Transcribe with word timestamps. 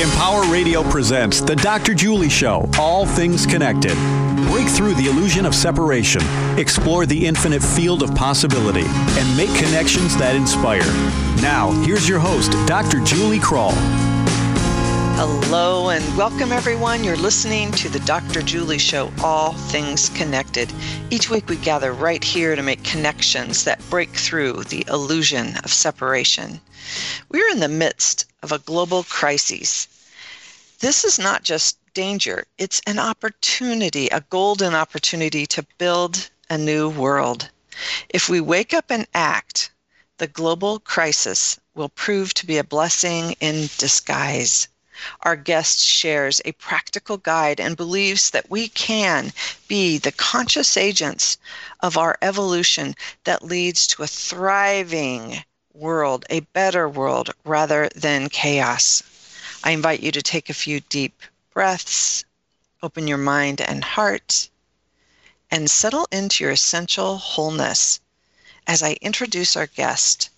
Empower 0.00 0.44
Radio 0.44 0.88
presents 0.88 1.40
The 1.40 1.56
Dr. 1.56 1.92
Julie 1.92 2.28
Show, 2.28 2.70
All 2.78 3.04
Things 3.04 3.44
Connected. 3.44 3.94
Break 4.48 4.68
through 4.68 4.94
the 4.94 5.06
illusion 5.06 5.44
of 5.44 5.56
separation, 5.56 6.22
explore 6.56 7.04
the 7.04 7.26
infinite 7.26 7.60
field 7.60 8.04
of 8.04 8.14
possibility, 8.14 8.84
and 8.86 9.36
make 9.36 9.52
connections 9.56 10.16
that 10.18 10.36
inspire. 10.36 10.86
Now, 11.42 11.72
here's 11.82 12.08
your 12.08 12.20
host, 12.20 12.52
Dr. 12.68 13.00
Julie 13.00 13.40
Krull. 13.40 13.74
Hello 15.20 15.90
and 15.90 16.16
welcome, 16.16 16.52
everyone. 16.52 17.02
You're 17.02 17.16
listening 17.16 17.72
to 17.72 17.88
the 17.88 17.98
Dr. 17.98 18.40
Julie 18.40 18.78
Show, 18.78 19.12
All 19.20 19.52
Things 19.52 20.10
Connected. 20.10 20.72
Each 21.10 21.28
week 21.28 21.48
we 21.48 21.56
gather 21.56 21.92
right 21.92 22.22
here 22.22 22.54
to 22.54 22.62
make 22.62 22.84
connections 22.84 23.64
that 23.64 23.82
break 23.90 24.10
through 24.10 24.62
the 24.62 24.84
illusion 24.86 25.56
of 25.64 25.72
separation. 25.72 26.60
We're 27.30 27.50
in 27.50 27.58
the 27.58 27.66
midst 27.66 28.26
of 28.44 28.52
a 28.52 28.60
global 28.60 29.02
crisis. 29.02 29.88
This 30.78 31.04
is 31.04 31.18
not 31.18 31.42
just 31.42 31.78
danger, 31.94 32.46
it's 32.56 32.80
an 32.86 33.00
opportunity, 33.00 34.06
a 34.10 34.24
golden 34.30 34.72
opportunity 34.72 35.46
to 35.46 35.66
build 35.78 36.30
a 36.48 36.56
new 36.56 36.88
world. 36.88 37.50
If 38.08 38.28
we 38.28 38.40
wake 38.40 38.72
up 38.72 38.88
and 38.88 39.04
act, 39.14 39.72
the 40.18 40.28
global 40.28 40.78
crisis 40.78 41.58
will 41.74 41.88
prove 41.88 42.34
to 42.34 42.46
be 42.46 42.56
a 42.56 42.62
blessing 42.62 43.34
in 43.40 43.68
disguise. 43.78 44.68
Our 45.22 45.36
guest 45.36 45.80
shares 45.80 46.40
a 46.44 46.52
practical 46.52 47.16
guide 47.16 47.60
and 47.60 47.76
believes 47.76 48.30
that 48.30 48.50
we 48.50 48.68
can 48.68 49.32
be 49.66 49.98
the 49.98 50.12
conscious 50.12 50.76
agents 50.76 51.38
of 51.80 51.96
our 51.96 52.18
evolution 52.22 52.94
that 53.24 53.44
leads 53.44 53.86
to 53.88 54.02
a 54.02 54.06
thriving 54.06 55.44
world, 55.72 56.24
a 56.30 56.40
better 56.40 56.88
world, 56.88 57.30
rather 57.44 57.88
than 57.94 58.28
chaos. 58.28 59.02
I 59.62 59.70
invite 59.70 60.00
you 60.00 60.12
to 60.12 60.22
take 60.22 60.50
a 60.50 60.54
few 60.54 60.80
deep 60.80 61.22
breaths, 61.52 62.24
open 62.82 63.06
your 63.06 63.18
mind 63.18 63.60
and 63.60 63.84
heart, 63.84 64.48
and 65.50 65.70
settle 65.70 66.06
into 66.12 66.44
your 66.44 66.52
essential 66.52 67.18
wholeness 67.18 68.00
as 68.66 68.82
I 68.82 68.98
introduce 69.00 69.56
our 69.56 69.66
guest, 69.66 70.28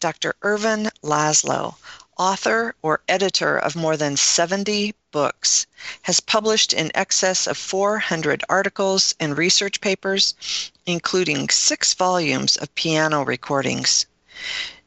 Dr. 0.00 0.34
Ervin 0.42 0.90
Laszlo 1.02 1.76
author 2.16 2.74
or 2.82 3.02
editor 3.08 3.56
of 3.58 3.76
more 3.76 3.96
than 3.96 4.16
70 4.16 4.94
books, 5.10 5.66
has 6.02 6.20
published 6.20 6.72
in 6.72 6.90
excess 6.94 7.46
of 7.46 7.56
400 7.56 8.42
articles 8.48 9.14
and 9.20 9.38
research 9.38 9.80
papers, 9.80 10.34
including 10.86 11.48
six 11.48 11.94
volumes 11.94 12.56
of 12.56 12.74
piano 12.74 13.24
recordings. 13.24 14.06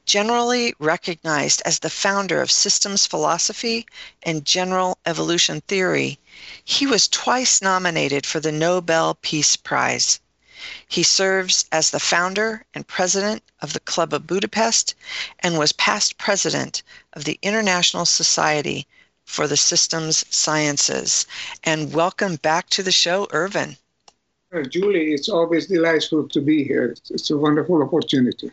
Generally 0.05 0.73
recognized 0.79 1.61
as 1.65 1.79
the 1.79 1.89
founder 1.89 2.41
of 2.41 2.49
systems 2.49 3.05
philosophy 3.05 3.85
and 4.23 4.45
general 4.45 4.97
evolution 5.05 5.61
theory, 5.67 6.19
he 6.63 6.85
was 6.85 7.07
twice 7.07 7.61
nominated 7.61 8.25
for 8.25 8.39
the 8.39 8.51
Nobel 8.51 9.15
Peace 9.21 9.55
Prize. 9.55 10.19
He 10.87 11.03
serves 11.03 11.65
as 11.71 11.89
the 11.89 11.99
founder 11.99 12.65
and 12.73 12.87
president 12.87 13.43
of 13.61 13.73
the 13.73 13.79
Club 13.79 14.13
of 14.13 14.27
Budapest 14.27 14.95
and 15.39 15.57
was 15.57 15.71
past 15.71 16.17
president 16.17 16.83
of 17.13 17.25
the 17.25 17.39
International 17.41 18.05
Society 18.05 18.87
for 19.25 19.47
the 19.47 19.57
Systems 19.57 20.25
Sciences. 20.29 21.25
And 21.63 21.93
welcome 21.93 22.37
back 22.37 22.69
to 22.71 22.83
the 22.83 22.91
show, 22.91 23.27
Ervin. 23.33 23.77
Uh, 24.53 24.63
Julie, 24.63 25.13
it's 25.13 25.29
always 25.29 25.67
delightful 25.67 26.27
to 26.29 26.41
be 26.41 26.63
here. 26.63 26.85
It's, 26.85 27.11
it's 27.11 27.29
a 27.29 27.37
wonderful 27.37 27.83
opportunity. 27.83 28.51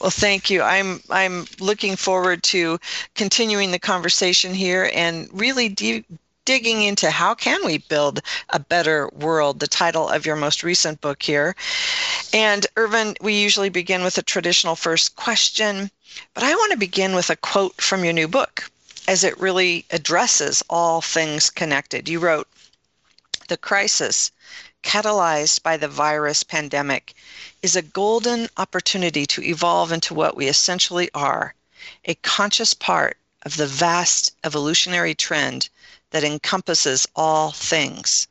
Well, 0.00 0.10
thank 0.10 0.50
you. 0.50 0.62
I'm 0.62 1.00
I'm 1.10 1.46
looking 1.60 1.94
forward 1.94 2.42
to 2.44 2.78
continuing 3.14 3.70
the 3.70 3.78
conversation 3.78 4.52
here 4.52 4.90
and 4.94 5.28
really 5.32 5.68
deep 5.68 6.06
digging 6.44 6.82
into 6.82 7.10
how 7.10 7.34
can 7.34 7.64
we 7.64 7.78
build 7.78 8.20
a 8.50 8.58
better 8.58 9.08
world, 9.08 9.60
the 9.60 9.68
title 9.68 10.08
of 10.08 10.26
your 10.26 10.36
most 10.36 10.62
recent 10.62 11.00
book 11.00 11.22
here. 11.22 11.54
And 12.32 12.66
Ervin 12.76 13.16
we 13.20 13.34
usually 13.34 13.68
begin 13.68 14.02
with 14.02 14.18
a 14.18 14.22
traditional 14.22 14.76
first 14.76 15.16
question, 15.16 15.90
but 16.34 16.42
I 16.42 16.54
want 16.54 16.72
to 16.72 16.78
begin 16.78 17.14
with 17.14 17.30
a 17.30 17.36
quote 17.36 17.80
from 17.80 18.04
your 18.04 18.12
new 18.12 18.28
book 18.28 18.70
as 19.08 19.24
it 19.24 19.40
really 19.40 19.84
addresses 19.90 20.62
all 20.70 21.00
things 21.00 21.50
connected. 21.50 22.08
You 22.08 22.20
wrote, 22.20 22.48
"The 23.48 23.56
crisis 23.56 24.30
catalyzed 24.82 25.62
by 25.62 25.76
the 25.76 25.88
virus 25.88 26.42
pandemic 26.42 27.14
is 27.62 27.76
a 27.76 27.82
golden 27.82 28.48
opportunity 28.56 29.26
to 29.26 29.42
evolve 29.42 29.92
into 29.92 30.14
what 30.14 30.36
we 30.36 30.48
essentially 30.48 31.10
are, 31.12 31.54
a 32.04 32.14
conscious 32.14 32.72
part 32.72 33.18
of 33.42 33.56
the 33.56 33.66
vast 33.66 34.32
evolutionary 34.44 35.14
trend 35.14 35.68
that 36.10 36.24
encompasses 36.24 37.06
all 37.14 37.52
things 37.52 38.28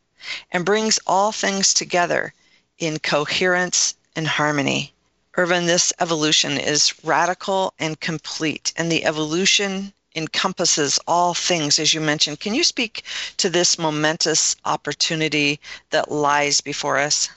and 0.51 0.65
brings 0.65 0.99
all 1.07 1.31
things 1.31 1.73
together 1.73 2.33
in 2.77 2.99
coherence 2.99 3.95
and 4.15 4.27
harmony. 4.27 4.93
Ervin, 5.37 5.65
this 5.65 5.93
evolution 5.99 6.57
is 6.57 6.93
radical 7.03 7.73
and 7.79 7.99
complete, 7.99 8.73
and 8.75 8.91
the 8.91 9.05
evolution 9.05 9.93
encompasses 10.15 10.99
all 11.07 11.33
things, 11.33 11.79
as 11.79 11.93
you 11.93 12.01
mentioned. 12.01 12.39
Can 12.39 12.53
you 12.53 12.63
speak 12.63 13.03
to 13.37 13.49
this 13.49 13.79
momentous 13.79 14.55
opportunity 14.65 15.59
that 15.91 16.11
lies 16.11 16.61
before 16.61 16.97
us? 16.97 17.29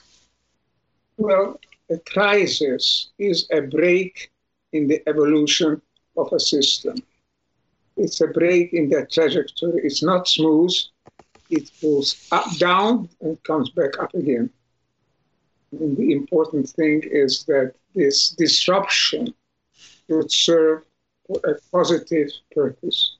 Well, 1.17 1.59
a 1.89 1.97
crisis 1.99 3.09
is 3.19 3.47
a 3.51 3.61
break 3.61 4.31
in 4.73 4.87
the 4.87 5.01
evolution 5.07 5.81
of 6.17 6.33
a 6.33 6.39
system 6.39 6.95
it's 7.97 8.21
a 8.21 8.27
break 8.27 8.73
in 8.73 8.89
that 8.89 9.11
trajectory. 9.11 9.81
It's 9.83 10.03
not 10.03 10.27
smooth. 10.27 10.73
It 11.49 11.69
goes 11.81 12.27
up, 12.31 12.57
down, 12.57 13.09
and 13.21 13.41
comes 13.43 13.69
back 13.69 13.99
up 13.99 14.13
again. 14.13 14.49
And 15.79 15.97
the 15.97 16.11
important 16.11 16.69
thing 16.69 17.03
is 17.03 17.43
that 17.45 17.73
this 17.95 18.29
disruption 18.29 19.33
would 20.07 20.31
serve 20.31 20.83
a 21.43 21.53
positive 21.71 22.29
purpose, 22.53 23.17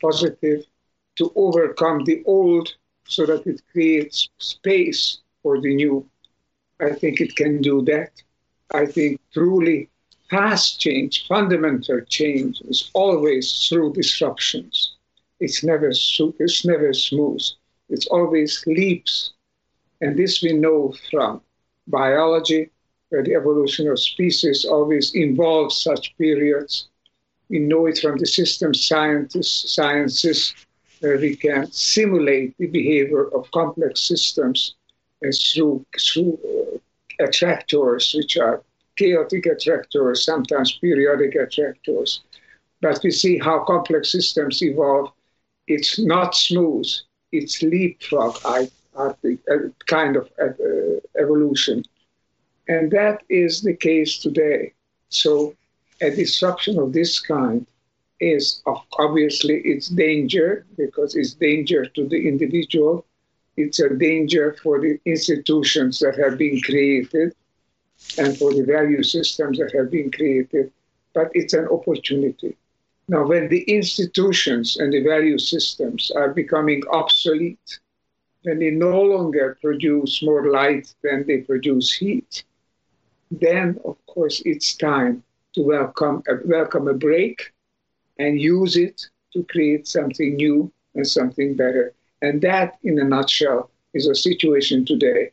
positive 0.00 0.64
to 1.16 1.32
overcome 1.36 2.04
the 2.04 2.22
old 2.26 2.74
so 3.06 3.24
that 3.26 3.46
it 3.46 3.62
creates 3.72 4.28
space 4.38 5.18
for 5.42 5.60
the 5.60 5.74
new. 5.74 6.06
I 6.80 6.92
think 6.92 7.20
it 7.20 7.36
can 7.36 7.62
do 7.62 7.82
that. 7.82 8.10
I 8.74 8.86
think 8.86 9.20
truly 9.32 9.88
fast 10.30 10.80
change, 10.80 11.26
fundamental 11.26 12.00
change 12.08 12.60
is 12.62 12.90
always 12.94 13.66
through 13.68 13.92
disruptions. 13.92 14.92
It's 15.40 15.62
never, 15.62 15.90
it's 15.90 16.64
never 16.64 16.92
smooth. 16.92 17.42
It's 17.88 18.06
always 18.06 18.64
leaps. 18.66 19.32
And 20.00 20.18
this 20.18 20.42
we 20.42 20.52
know 20.52 20.94
from 21.10 21.40
biology, 21.86 22.70
where 23.10 23.22
the 23.22 23.34
evolution 23.34 23.88
of 23.88 24.00
species 24.00 24.64
always 24.64 25.14
involves 25.14 25.78
such 25.78 26.16
periods. 26.18 26.88
We 27.48 27.60
know 27.60 27.86
it 27.86 27.98
from 27.98 28.18
the 28.18 28.26
system 28.26 28.74
scientists, 28.74 29.72
sciences, 29.74 30.54
where 31.00 31.18
we 31.18 31.36
can 31.36 31.70
simulate 31.70 32.56
the 32.58 32.66
behavior 32.66 33.28
of 33.28 33.50
complex 33.52 34.00
systems 34.00 34.74
through, 35.22 35.84
through 35.98 36.38
uh, 36.44 37.24
attractors, 37.24 38.14
which 38.16 38.36
are 38.36 38.62
chaotic 38.96 39.46
attractors, 39.46 40.24
sometimes 40.24 40.78
periodic 40.78 41.34
attractors. 41.34 42.22
But 42.80 43.00
we 43.02 43.10
see 43.10 43.38
how 43.38 43.64
complex 43.64 44.12
systems 44.12 44.62
evolve. 44.62 45.12
It's 45.66 45.98
not 45.98 46.34
smooth, 46.34 46.88
it's 47.32 47.62
leapfrog 47.62 48.36
kind 49.86 50.16
of 50.16 50.30
uh, 50.40 50.48
evolution. 51.18 51.84
And 52.68 52.90
that 52.92 53.22
is 53.28 53.62
the 53.62 53.74
case 53.74 54.18
today. 54.18 54.72
So 55.08 55.54
a 56.00 56.10
disruption 56.10 56.78
of 56.78 56.92
this 56.92 57.20
kind 57.20 57.66
is 58.20 58.62
obviously 58.98 59.60
it's 59.64 59.88
danger 59.88 60.64
because 60.76 61.14
it's 61.14 61.34
danger 61.34 61.86
to 61.86 62.08
the 62.08 62.28
individual. 62.28 63.04
It's 63.56 63.78
a 63.78 63.90
danger 63.90 64.56
for 64.62 64.80
the 64.80 64.98
institutions 65.04 65.98
that 66.00 66.18
have 66.18 66.38
been 66.38 66.60
created 66.60 67.34
and 68.18 68.36
for 68.36 68.52
the 68.52 68.64
value 68.64 69.02
systems 69.02 69.58
that 69.58 69.72
have 69.72 69.90
been 69.90 70.10
created, 70.10 70.72
but 71.14 71.30
it's 71.34 71.54
an 71.54 71.66
opportunity. 71.68 72.56
Now, 73.08 73.26
when 73.26 73.48
the 73.48 73.62
institutions 73.62 74.76
and 74.78 74.92
the 74.92 75.02
value 75.02 75.38
systems 75.38 76.10
are 76.10 76.30
becoming 76.30 76.82
obsolete, 76.90 77.78
when 78.42 78.58
they 78.58 78.70
no 78.70 79.00
longer 79.00 79.58
produce 79.60 80.22
more 80.22 80.50
light 80.50 80.92
than 81.02 81.26
they 81.26 81.38
produce 81.38 81.92
heat, 81.92 82.44
then, 83.30 83.78
of 83.84 83.96
course, 84.06 84.42
it's 84.44 84.76
time 84.76 85.22
to 85.54 85.62
welcome 85.62 86.22
a, 86.28 86.34
welcome 86.44 86.88
a 86.88 86.94
break 86.94 87.52
and 88.18 88.40
use 88.40 88.76
it 88.76 89.08
to 89.32 89.44
create 89.44 89.86
something 89.86 90.36
new 90.36 90.70
and 90.94 91.06
something 91.06 91.54
better. 91.54 91.92
And 92.22 92.40
that, 92.42 92.78
in 92.82 92.98
a 92.98 93.04
nutshell, 93.04 93.70
is 93.94 94.06
a 94.06 94.14
situation 94.14 94.84
today 94.84 95.30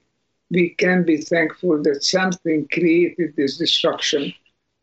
we 0.50 0.70
can 0.70 1.04
be 1.04 1.18
thankful 1.18 1.82
that 1.84 2.04
something 2.04 2.68
created 2.72 3.36
this 3.36 3.58
destruction 3.58 4.34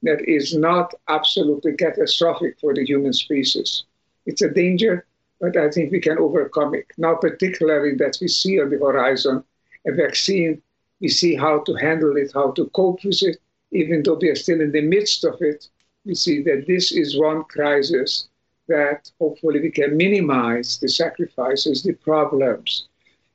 that 0.03 0.21
is 0.29 0.55
not 0.55 0.95
absolutely 1.09 1.75
catastrophic 1.75 2.59
for 2.61 2.75
the 2.75 2.85
human 2.85 3.12
species. 3.12 3.85
It's 4.27 4.43
a 4.43 4.51
danger, 4.51 5.07
but 5.41 5.57
I 5.57 5.71
think 5.71 5.93
we 5.93 6.01
can 6.01 6.19
overcome 6.19 6.75
it. 6.75 6.87
Now, 6.99 7.15
particularly 7.15 7.95
that 7.97 8.19
we 8.21 8.29
see 8.29 8.61
on 8.61 8.71
the 8.71 8.79
horizon 8.79 9.45
a 9.87 9.93
vaccine, 9.93 10.61
we 11.01 11.09
see 11.09 11.35
how 11.35 11.61
to 11.61 11.75
handle 11.75 12.17
it, 12.17 12.33
how 12.35 12.53
to 12.53 12.69
cope 12.71 13.05
with 13.05 13.23
it, 13.23 13.39
even 13.73 14.03
though 14.03 14.19
we 14.21 14.29
are 14.29 14.37
still 14.37 14.61
in 14.61 14.73
the 14.73 14.83
midst 14.83 15.25
of 15.25 15.37
it. 15.41 15.69
We 16.05 16.15
see 16.15 16.43
that 16.43 16.67
this 16.67 16.93
is 16.93 17.19
one 17.19 17.45
crisis 17.45 18.29
that 18.69 19.11
hopefully 19.19 19.61
we 19.61 19.71
can 19.71 19.97
minimize 19.97 20.79
the 20.79 20.89
sacrifices, 20.89 21.83
the 21.83 21.93
problems, 21.95 22.89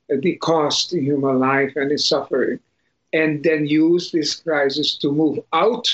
the 0.08 0.36
cost 0.36 0.92
in 0.92 1.04
human 1.04 1.38
life 1.38 1.72
and 1.76 1.90
in 1.90 1.98
suffering, 1.98 2.60
and 3.12 3.42
then 3.42 3.66
use 3.66 4.10
this 4.10 4.34
crisis 4.36 4.96
to 4.98 5.10
move 5.12 5.38
out, 5.52 5.88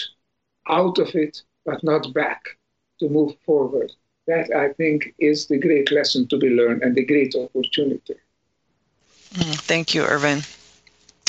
out 0.68 0.98
of 0.98 1.14
it, 1.14 1.42
but 1.64 1.82
not 1.82 2.12
back, 2.12 2.56
to 3.00 3.08
move 3.08 3.34
forward. 3.44 3.92
That 4.26 4.54
I 4.54 4.72
think 4.74 5.14
is 5.18 5.46
the 5.46 5.58
great 5.58 5.90
lesson 5.90 6.28
to 6.28 6.36
be 6.36 6.50
learned 6.50 6.82
and 6.82 6.94
the 6.94 7.04
great 7.04 7.34
opportunity. 7.34 8.14
Mm, 9.34 9.58
thank 9.60 9.94
you, 9.94 10.02
Ervin. 10.02 10.42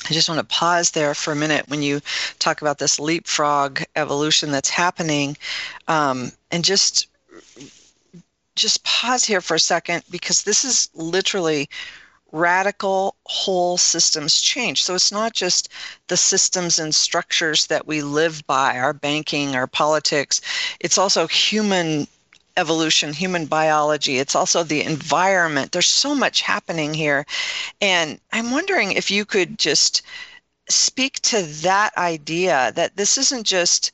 I 0.09 0.13
just 0.13 0.27
want 0.27 0.39
to 0.39 0.55
pause 0.55 0.91
there 0.91 1.13
for 1.13 1.31
a 1.31 1.35
minute 1.35 1.69
when 1.69 1.81
you 1.81 2.01
talk 2.39 2.61
about 2.61 2.77
this 2.77 2.99
leapfrog 2.99 3.81
evolution 3.95 4.51
that's 4.51 4.69
happening, 4.69 5.37
um, 5.87 6.31
and 6.51 6.63
just 6.63 7.07
just 8.55 8.83
pause 8.83 9.23
here 9.25 9.41
for 9.41 9.55
a 9.55 9.59
second 9.59 10.03
because 10.11 10.43
this 10.43 10.63
is 10.63 10.89
literally 10.93 11.69
radical 12.33 13.15
whole 13.25 13.77
systems 13.77 14.41
change. 14.41 14.83
So 14.83 14.95
it's 14.95 15.11
not 15.11 15.33
just 15.33 15.69
the 16.07 16.17
systems 16.17 16.79
and 16.79 16.93
structures 16.93 17.67
that 17.67 17.87
we 17.87 18.01
live 18.01 18.45
by, 18.47 18.77
our 18.77 18.91
banking, 18.91 19.55
our 19.55 19.67
politics. 19.67 20.41
It's 20.81 20.97
also 20.97 21.27
human 21.27 22.07
evolution, 22.57 23.13
human 23.13 23.45
biology. 23.45 24.17
It's 24.17 24.35
also 24.35 24.63
the 24.63 24.81
environment. 24.83 25.71
There's 25.71 25.87
so 25.87 26.13
much 26.13 26.41
happening 26.41 26.93
here. 26.93 27.25
And 27.81 28.19
I'm 28.31 28.51
wondering 28.51 28.91
if 28.91 29.09
you 29.09 29.25
could 29.25 29.57
just 29.57 30.01
speak 30.69 31.19
to 31.21 31.43
that 31.61 31.95
idea 31.97 32.71
that 32.75 32.95
this 32.97 33.17
isn't 33.17 33.45
just 33.45 33.91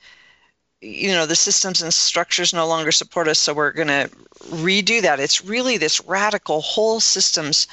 you 0.82 1.10
know 1.10 1.26
the 1.26 1.36
systems 1.36 1.82
and 1.82 1.94
structures 1.94 2.54
no 2.54 2.66
longer 2.68 2.92
support 2.92 3.28
us 3.28 3.40
so 3.40 3.54
we're 3.54 3.72
going 3.72 3.88
to 3.88 4.10
redo 4.50 5.02
that. 5.02 5.20
It's 5.20 5.44
really 5.44 5.78
this 5.78 6.02
radical 6.02 6.62
whole 6.62 7.00
systems 7.00 7.68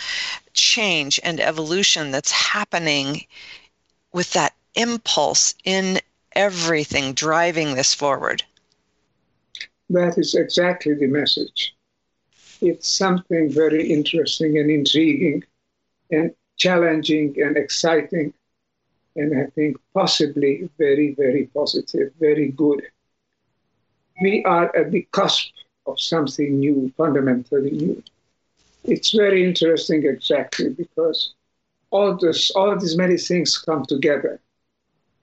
change 0.53 1.21
and 1.23 1.41
evolution 1.41 2.11
that's 2.11 2.33
happening 2.33 3.27
with 4.13 4.33
that 4.33 4.55
impulse 4.75 5.55
in 5.65 6.01
everything 6.33 7.15
driving 7.15 7.75
this 7.75 7.95
forward. 7.95 8.43
That 9.91 10.19
is 10.19 10.35
exactly 10.35 10.95
the 10.95 11.07
message. 11.07 11.75
It's 12.61 12.89
something 12.89 13.51
very 13.51 13.91
interesting 13.93 14.59
and 14.59 14.71
intriguing 14.71 15.45
and 16.11 16.35
challenging 16.57 17.35
and 17.41 17.57
exciting 17.57 18.33
and 19.17 19.39
i 19.39 19.45
think 19.51 19.77
possibly 19.93 20.69
very 20.79 21.15
very 21.15 21.47
positive 21.55 22.11
very 22.19 22.49
good 22.49 22.83
we 24.21 24.45
are 24.45 24.75
at 24.77 24.91
the 24.91 25.07
cusp 25.13 25.53
of 25.87 26.01
something 26.01 26.59
new, 26.59 26.93
fundamentally 26.97 27.71
new. 27.71 28.03
It's 28.85 29.13
very 29.13 29.45
interesting, 29.45 30.05
exactly, 30.05 30.71
because 30.71 31.35
all 31.91 32.17
this, 32.17 32.51
all 32.53 32.79
these 32.79 32.97
many 32.97 33.17
things 33.17 33.59
come 33.59 33.85
together. 33.85 34.41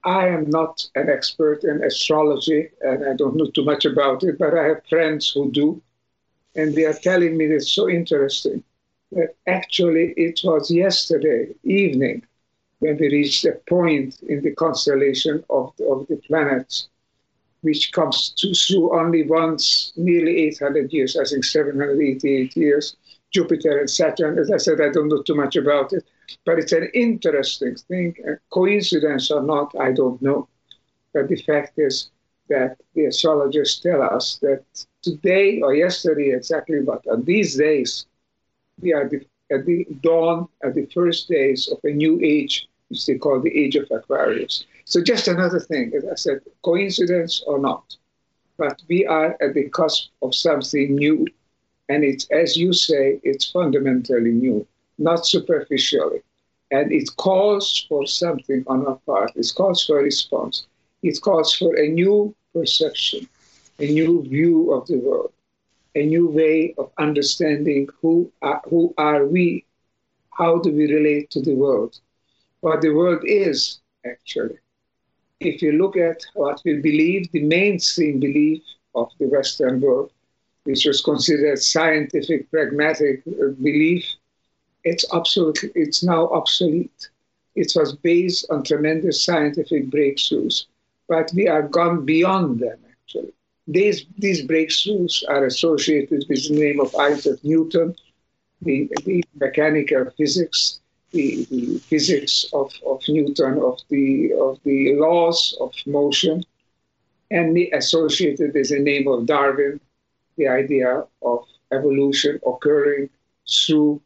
I 0.04 0.28
am 0.28 0.50
not 0.50 0.86
an 0.94 1.08
expert 1.08 1.64
in 1.64 1.82
astrology, 1.82 2.68
and 2.82 3.08
I 3.08 3.14
don't 3.14 3.36
know 3.36 3.46
too 3.46 3.64
much 3.64 3.84
about 3.84 4.22
it, 4.22 4.38
but 4.38 4.56
I 4.56 4.64
have 4.64 4.86
friends 4.88 5.30
who 5.30 5.50
do, 5.50 5.82
and 6.54 6.74
they 6.74 6.84
are 6.84 6.92
telling 6.92 7.36
me 7.36 7.46
it's 7.46 7.72
so 7.72 7.88
interesting 7.88 8.62
that 9.12 9.34
actually 9.46 10.12
it 10.16 10.40
was 10.44 10.70
yesterday 10.70 11.54
evening 11.64 12.22
when 12.80 12.98
we 12.98 13.08
reached 13.08 13.44
a 13.46 13.52
point 13.66 14.20
in 14.28 14.42
the 14.42 14.54
constellation 14.54 15.42
of 15.48 15.72
the, 15.78 15.84
of 15.86 16.06
the 16.08 16.16
planets 16.16 16.88
which 17.64 17.92
comes 17.92 18.30
to, 18.36 18.52
through 18.52 18.98
only 18.98 19.22
once, 19.22 19.92
nearly 19.96 20.36
800 20.48 20.92
years, 20.92 21.16
I 21.16 21.24
think 21.24 21.44
788 21.44 22.54
years, 22.54 22.96
Jupiter 23.32 23.78
and 23.78 23.88
Saturn. 23.88 24.38
As 24.38 24.50
I 24.50 24.58
said, 24.58 24.82
I 24.82 24.90
don't 24.90 25.08
know 25.08 25.22
too 25.22 25.34
much 25.34 25.56
about 25.56 25.94
it, 25.94 26.04
but 26.44 26.58
it's 26.58 26.72
an 26.72 26.90
interesting 26.92 27.74
thing. 27.74 28.14
A 28.28 28.32
coincidence 28.52 29.30
or 29.30 29.42
not, 29.42 29.74
I 29.80 29.92
don't 29.92 30.20
know. 30.20 30.46
But 31.14 31.28
the 31.28 31.40
fact 31.40 31.78
is 31.78 32.10
that 32.50 32.76
the 32.94 33.06
astrologers 33.06 33.80
tell 33.80 34.02
us 34.02 34.38
that 34.42 34.62
today 35.00 35.62
or 35.62 35.74
yesterday, 35.74 36.30
exactly, 36.32 36.80
but 36.80 37.06
on 37.06 37.24
these 37.24 37.56
days, 37.56 38.04
we 38.80 38.92
are 38.92 39.10
at 39.50 39.64
the 39.64 39.86
dawn, 40.02 40.48
at 40.62 40.74
the 40.74 40.86
first 40.92 41.28
days 41.28 41.68
of 41.68 41.78
a 41.84 41.92
new 41.92 42.20
age, 42.22 42.68
which 42.88 43.06
they 43.06 43.16
call 43.16 43.40
the 43.40 43.56
age 43.56 43.76
of 43.76 43.90
Aquarius. 43.90 44.66
So 44.86 45.02
just 45.02 45.28
another 45.28 45.60
thing, 45.60 45.92
as 45.96 46.04
I 46.06 46.14
said, 46.14 46.40
coincidence 46.62 47.42
or 47.46 47.58
not, 47.58 47.96
but 48.56 48.82
we 48.88 49.06
are 49.06 49.36
at 49.40 49.54
the 49.54 49.68
cusp 49.70 50.10
of 50.22 50.34
something 50.34 50.94
new. 50.94 51.26
And 51.88 52.04
it's, 52.04 52.26
as 52.30 52.56
you 52.56 52.72
say, 52.72 53.20
it's 53.22 53.50
fundamentally 53.50 54.30
new, 54.30 54.66
not 54.98 55.26
superficially. 55.26 56.22
And 56.70 56.92
it 56.92 57.08
calls 57.16 57.86
for 57.88 58.06
something 58.06 58.64
on 58.66 58.86
our 58.86 58.96
part. 59.06 59.32
It 59.36 59.50
calls 59.54 59.84
for 59.84 60.00
a 60.00 60.02
response. 60.02 60.66
It 61.02 61.20
calls 61.20 61.54
for 61.54 61.74
a 61.76 61.88
new 61.88 62.34
perception, 62.54 63.28
a 63.78 63.86
new 63.86 64.22
view 64.22 64.72
of 64.72 64.86
the 64.86 64.98
world, 64.98 65.32
a 65.94 66.04
new 66.04 66.28
way 66.28 66.74
of 66.78 66.90
understanding 66.98 67.88
who 68.00 68.30
are, 68.42 68.62
who 68.68 68.94
are 68.98 69.26
we, 69.26 69.64
how 70.30 70.58
do 70.58 70.72
we 70.72 70.92
relate 70.92 71.30
to 71.30 71.40
the 71.40 71.54
world, 71.54 72.00
what 72.60 72.80
the 72.80 72.90
world 72.90 73.22
is 73.24 73.80
actually 74.04 74.58
if 75.44 75.62
you 75.62 75.72
look 75.72 75.96
at 75.96 76.24
what 76.34 76.60
we 76.64 76.74
believe, 76.80 77.30
the 77.32 77.42
mainstream 77.42 78.20
belief 78.20 78.62
of 78.94 79.10
the 79.18 79.26
Western 79.26 79.80
world, 79.80 80.10
which 80.64 80.84
was 80.84 81.02
considered 81.02 81.58
scientific, 81.58 82.50
pragmatic 82.50 83.22
uh, 83.26 83.48
belief, 83.62 84.04
it's 84.84 85.04
absolutely, 85.12 85.70
it's 85.74 86.02
now 86.02 86.28
obsolete. 86.28 87.08
It 87.54 87.72
was 87.76 87.94
based 87.94 88.46
on 88.50 88.64
tremendous 88.64 89.22
scientific 89.22 89.90
breakthroughs, 89.90 90.66
but 91.08 91.30
we 91.34 91.48
are 91.48 91.62
gone 91.62 92.04
beyond 92.04 92.60
them, 92.60 92.78
actually. 92.90 93.32
These, 93.66 94.06
these 94.18 94.46
breakthroughs 94.46 95.22
are 95.28 95.46
associated 95.46 96.24
with 96.28 96.48
the 96.48 96.58
name 96.58 96.80
of 96.80 96.94
Isaac 96.96 97.42
Newton, 97.44 97.94
the, 98.62 98.90
the 99.04 99.24
mechanical 99.38 100.10
physics, 100.16 100.80
the, 101.14 101.46
the 101.50 101.78
physics 101.78 102.44
of, 102.52 102.72
of 102.84 103.00
Newton, 103.08 103.62
of 103.62 103.78
the, 103.88 104.32
of 104.34 104.58
the 104.64 104.96
laws 104.96 105.56
of 105.60 105.72
motion, 105.86 106.42
and 107.30 107.56
the 107.56 107.70
associated 107.70 108.52
with 108.52 108.68
the 108.68 108.80
name 108.80 109.06
of 109.08 109.26
Darwin, 109.26 109.80
the 110.36 110.48
idea 110.48 111.04
of 111.22 111.46
evolution 111.72 112.40
occurring 112.46 113.08
through 113.48 114.00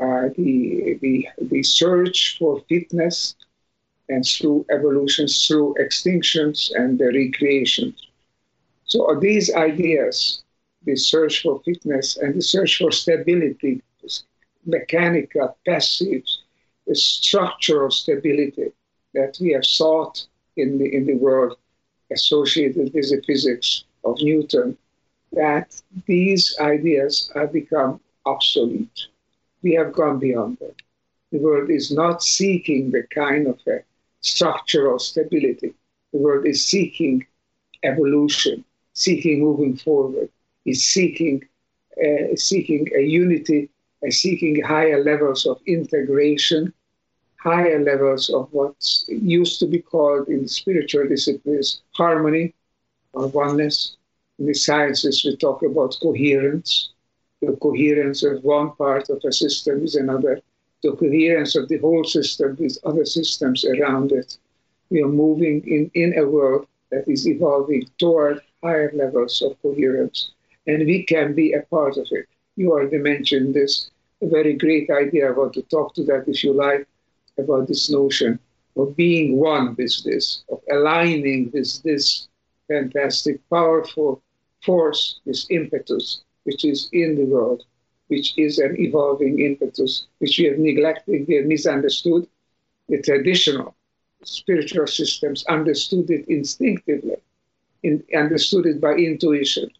uh, 0.00 0.28
the, 0.36 0.98
the, 1.02 1.26
the 1.40 1.62
search 1.62 2.38
for 2.38 2.60
fitness 2.68 3.34
and 4.08 4.24
through 4.24 4.66
evolution, 4.70 5.26
through 5.26 5.74
extinctions 5.80 6.70
and 6.74 6.98
the 6.98 7.06
recreations. 7.06 8.06
So 8.84 9.18
these 9.20 9.54
ideas, 9.54 10.42
the 10.84 10.96
search 10.96 11.42
for 11.42 11.60
fitness 11.64 12.16
and 12.16 12.34
the 12.34 12.42
search 12.42 12.78
for 12.78 12.90
stability, 12.90 13.82
mechanical, 14.66 15.56
passive, 15.66 16.22
structural 16.94 17.90
stability 17.90 18.72
that 19.14 19.36
we 19.40 19.52
have 19.52 19.64
sought 19.64 20.26
in 20.56 20.78
the, 20.78 20.94
in 20.94 21.06
the 21.06 21.16
world 21.16 21.56
associated 22.12 22.92
with 22.92 22.92
the 22.92 23.22
physics 23.26 23.84
of 24.04 24.16
Newton, 24.20 24.76
that 25.32 25.80
these 26.06 26.56
ideas 26.60 27.30
have 27.34 27.52
become 27.52 28.00
obsolete. 28.26 29.06
We 29.62 29.74
have 29.74 29.92
gone 29.92 30.18
beyond 30.18 30.58
them. 30.58 30.74
The 31.32 31.38
world 31.38 31.70
is 31.70 31.92
not 31.92 32.22
seeking 32.22 32.90
the 32.90 33.04
kind 33.14 33.46
of 33.46 33.60
a 33.68 33.84
structural 34.20 34.98
stability. 34.98 35.74
The 36.12 36.18
world 36.18 36.46
is 36.46 36.64
seeking 36.64 37.26
evolution, 37.84 38.64
seeking 38.94 39.40
moving 39.40 39.76
forward, 39.76 40.28
is 40.66 40.84
seeking, 40.84 41.46
uh, 42.04 42.34
seeking 42.34 42.88
a 42.96 43.02
unity, 43.02 43.70
uh, 44.04 44.10
seeking 44.10 44.62
higher 44.62 45.02
levels 45.04 45.46
of 45.46 45.60
integration 45.66 46.72
higher 47.42 47.80
levels 47.82 48.30
of 48.30 48.48
what 48.52 48.74
used 49.08 49.58
to 49.60 49.66
be 49.66 49.78
called 49.80 50.28
in 50.28 50.46
spiritual 50.48 51.06
disciplines 51.08 51.80
harmony 51.92 52.54
or 53.12 53.26
oneness. 53.28 53.96
In 54.38 54.46
the 54.46 54.54
sciences, 54.54 55.24
we 55.24 55.36
talk 55.36 55.62
about 55.62 55.96
coherence, 56.02 56.90
the 57.40 57.52
coherence 57.56 58.22
of 58.22 58.44
one 58.44 58.72
part 58.72 59.08
of 59.10 59.22
a 59.24 59.32
system 59.32 59.80
with 59.82 59.94
another, 59.94 60.40
the 60.82 60.92
coherence 60.92 61.54
of 61.56 61.68
the 61.68 61.78
whole 61.78 62.04
system 62.04 62.56
with 62.58 62.78
other 62.84 63.04
systems 63.04 63.64
around 63.64 64.12
it. 64.12 64.36
We 64.90 65.02
are 65.02 65.08
moving 65.08 65.62
in, 65.66 65.90
in 65.94 66.18
a 66.18 66.26
world 66.28 66.66
that 66.90 67.08
is 67.08 67.26
evolving 67.28 67.86
toward 67.98 68.40
higher 68.62 68.90
levels 68.94 69.42
of 69.42 69.60
coherence. 69.62 70.30
and 70.66 70.86
we 70.86 71.02
can 71.04 71.34
be 71.34 71.52
a 71.52 71.62
part 71.62 71.96
of 71.96 72.06
it. 72.10 72.26
You 72.56 72.72
already 72.72 72.98
mentioned 72.98 73.54
this, 73.54 73.90
a 74.22 74.26
very 74.26 74.54
great 74.54 74.90
idea. 74.90 75.28
I 75.28 75.32
want 75.32 75.54
to 75.54 75.62
talk 75.62 75.94
to 75.94 76.04
that 76.04 76.24
if 76.28 76.42
you 76.44 76.52
like, 76.52 76.86
about 77.38 77.66
this 77.68 77.90
notion 77.90 78.38
of 78.76 78.96
being 78.96 79.36
one 79.38 79.74
with 79.76 80.02
this, 80.04 80.42
of 80.50 80.60
aligning 80.70 81.50
with 81.52 81.82
this 81.82 82.28
fantastic, 82.68 83.40
powerful 83.50 84.22
force, 84.62 85.20
this 85.26 85.46
impetus, 85.50 86.22
which 86.44 86.64
is 86.64 86.88
in 86.92 87.16
the 87.16 87.24
world, 87.24 87.64
which 88.08 88.36
is 88.38 88.58
an 88.58 88.76
evolving 88.78 89.40
impetus, 89.40 90.06
which 90.18 90.38
we 90.38 90.44
have 90.46 90.58
neglected, 90.58 91.26
we 91.28 91.34
have 91.36 91.46
misunderstood. 91.46 92.26
The 92.88 93.00
traditional 93.02 93.74
spiritual 94.22 94.86
systems 94.86 95.44
understood 95.46 96.10
it 96.10 96.26
instinctively, 96.28 97.16
in, 97.82 98.02
understood 98.14 98.66
it 98.66 98.80
by 98.80 98.94
intuition. 98.94 99.70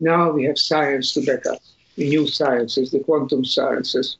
Now 0.00 0.30
we 0.32 0.44
have 0.44 0.58
science 0.58 1.12
to 1.14 1.22
back 1.24 1.46
up, 1.46 1.60
the 1.96 2.08
new 2.08 2.26
sciences, 2.26 2.90
the 2.90 3.00
quantum 3.00 3.44
sciences, 3.44 4.18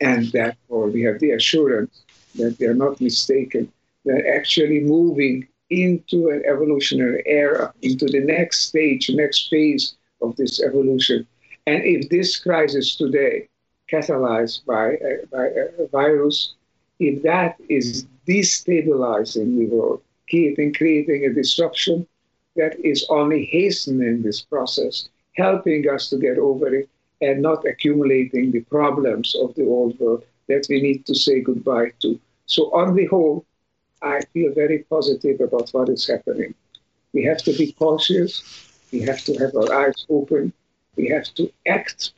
and 0.00 0.26
therefore 0.32 0.88
we 0.88 1.02
have 1.02 1.18
the 1.20 1.32
assurance 1.32 2.02
that 2.36 2.58
they 2.58 2.66
are 2.66 2.74
not 2.74 3.00
mistaken. 3.00 3.72
They're 4.04 4.36
actually 4.36 4.80
moving 4.80 5.48
into 5.70 6.28
an 6.28 6.42
evolutionary 6.46 7.22
era, 7.26 7.72
into 7.82 8.06
the 8.06 8.20
next 8.20 8.66
stage, 8.68 9.10
next 9.10 9.48
phase 9.48 9.94
of 10.22 10.36
this 10.36 10.62
evolution. 10.62 11.26
And 11.66 11.82
if 11.84 12.08
this 12.08 12.38
crisis 12.38 12.94
today, 12.96 13.48
catalyzed 13.90 14.64
by, 14.64 14.94
uh, 14.94 15.26
by 15.32 15.46
a 15.46 15.88
virus, 15.88 16.54
if 16.98 17.22
that 17.22 17.56
is 17.68 18.06
destabilizing 18.26 19.58
the 19.58 19.66
world, 19.66 20.02
creating, 20.28 20.74
creating 20.74 21.24
a 21.24 21.32
disruption 21.32 22.06
that 22.56 22.78
is 22.84 23.06
only 23.10 23.44
hastening 23.46 24.22
this 24.22 24.40
process, 24.42 25.08
helping 25.34 25.88
us 25.88 26.08
to 26.10 26.16
get 26.18 26.38
over 26.38 26.74
it, 26.74 26.88
and 27.20 27.42
not 27.42 27.64
accumulating 27.66 28.50
the 28.50 28.60
problems 28.60 29.34
of 29.36 29.54
the 29.54 29.64
old 29.64 29.98
world 29.98 30.24
that 30.48 30.66
we 30.68 30.80
need 30.80 31.06
to 31.06 31.14
say 31.14 31.40
goodbye 31.40 31.92
to. 32.00 32.18
So, 32.46 32.72
on 32.72 32.94
the 32.94 33.06
whole, 33.06 33.44
I 34.02 34.20
feel 34.32 34.52
very 34.52 34.80
positive 34.90 35.40
about 35.40 35.70
what 35.70 35.88
is 35.88 36.06
happening. 36.06 36.54
We 37.12 37.24
have 37.24 37.38
to 37.44 37.52
be 37.52 37.72
cautious. 37.72 38.42
We 38.92 39.00
have 39.00 39.24
to 39.24 39.34
have 39.38 39.54
our 39.56 39.72
eyes 39.72 40.06
open. 40.08 40.52
We 40.96 41.08
have 41.08 41.24
to 41.34 41.50
act 41.66 42.12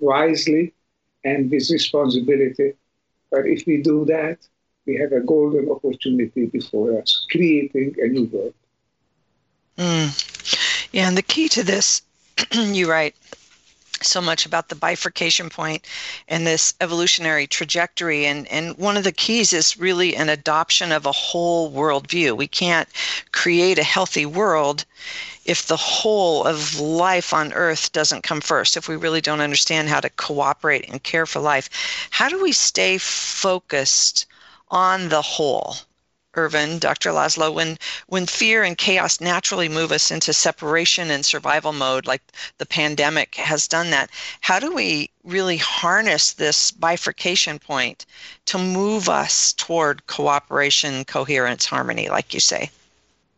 wisely 0.00 0.72
and 1.24 1.50
with 1.50 1.70
responsibility. 1.70 2.74
But 3.30 3.46
if 3.46 3.66
we 3.66 3.82
do 3.82 4.04
that, 4.06 4.38
we 4.86 4.96
have 4.96 5.12
a 5.12 5.20
golden 5.20 5.70
opportunity 5.70 6.46
before 6.46 7.00
us, 7.00 7.26
creating 7.30 7.96
a 7.98 8.06
new 8.06 8.24
world. 8.26 8.54
Mm. 9.78 10.90
Yeah, 10.92 11.08
and 11.08 11.16
the 11.16 11.22
key 11.22 11.48
to 11.50 11.62
this, 11.62 12.02
you 12.52 12.90
write, 12.90 13.16
so 14.04 14.20
much 14.20 14.46
about 14.46 14.68
the 14.68 14.74
bifurcation 14.74 15.50
point 15.50 15.86
and 16.28 16.46
this 16.46 16.74
evolutionary 16.80 17.46
trajectory. 17.46 18.26
And, 18.26 18.46
and 18.48 18.76
one 18.78 18.96
of 18.96 19.04
the 19.04 19.12
keys 19.12 19.52
is 19.52 19.78
really 19.78 20.14
an 20.16 20.28
adoption 20.28 20.92
of 20.92 21.06
a 21.06 21.12
whole 21.12 21.70
worldview. 21.72 22.36
We 22.36 22.46
can't 22.46 22.88
create 23.32 23.78
a 23.78 23.82
healthy 23.84 24.26
world 24.26 24.84
if 25.44 25.66
the 25.66 25.76
whole 25.76 26.44
of 26.44 26.80
life 26.80 27.34
on 27.34 27.52
earth 27.52 27.92
doesn't 27.92 28.22
come 28.22 28.40
first, 28.40 28.76
if 28.76 28.88
we 28.88 28.96
really 28.96 29.20
don't 29.20 29.40
understand 29.40 29.88
how 29.88 30.00
to 30.00 30.10
cooperate 30.10 30.88
and 30.88 31.02
care 31.02 31.26
for 31.26 31.40
life. 31.40 31.68
How 32.10 32.28
do 32.28 32.42
we 32.42 32.52
stay 32.52 32.98
focused 32.98 34.26
on 34.70 35.08
the 35.08 35.22
whole? 35.22 35.76
Ervin, 36.36 36.78
Dr. 36.78 37.10
Laszlo, 37.10 37.52
when 37.52 37.78
when 38.08 38.26
fear 38.26 38.62
and 38.62 38.76
chaos 38.76 39.20
naturally 39.20 39.68
move 39.68 39.92
us 39.92 40.10
into 40.10 40.32
separation 40.32 41.10
and 41.10 41.24
survival 41.24 41.72
mode, 41.72 42.06
like 42.06 42.22
the 42.58 42.66
pandemic 42.66 43.34
has 43.36 43.68
done 43.68 43.90
that, 43.90 44.10
how 44.40 44.58
do 44.58 44.74
we 44.74 45.10
really 45.22 45.56
harness 45.56 46.32
this 46.32 46.70
bifurcation 46.70 47.58
point 47.58 48.06
to 48.46 48.58
move 48.58 49.08
us 49.08 49.52
toward 49.52 50.06
cooperation, 50.06 51.04
coherence, 51.04 51.64
harmony, 51.64 52.08
like 52.08 52.34
you 52.34 52.40
say? 52.40 52.70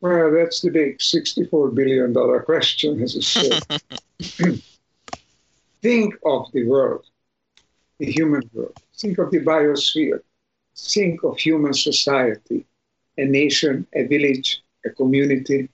Well, 0.01 0.33
that's 0.33 0.61
the 0.61 0.71
big 0.71 0.99
$64 0.99 1.75
billion 1.75 2.15
question, 2.45 3.03
as 3.03 3.17
it 3.17 3.23
said. 3.23 3.63
Think 5.83 6.15
of 6.25 6.51
the 6.53 6.65
world, 6.65 7.05
the 7.99 8.11
human 8.11 8.49
world. 8.53 8.77
Think 8.97 9.19
of 9.19 9.31
the 9.31 9.41
biosphere. 9.41 10.21
Think 10.75 11.23
of 11.23 11.39
human 11.39 11.73
society 11.73 12.67
a 13.19 13.25
nation, 13.25 13.87
a 13.95 14.05
village, 14.07 14.63
a 14.85 14.91
community. 14.91 15.69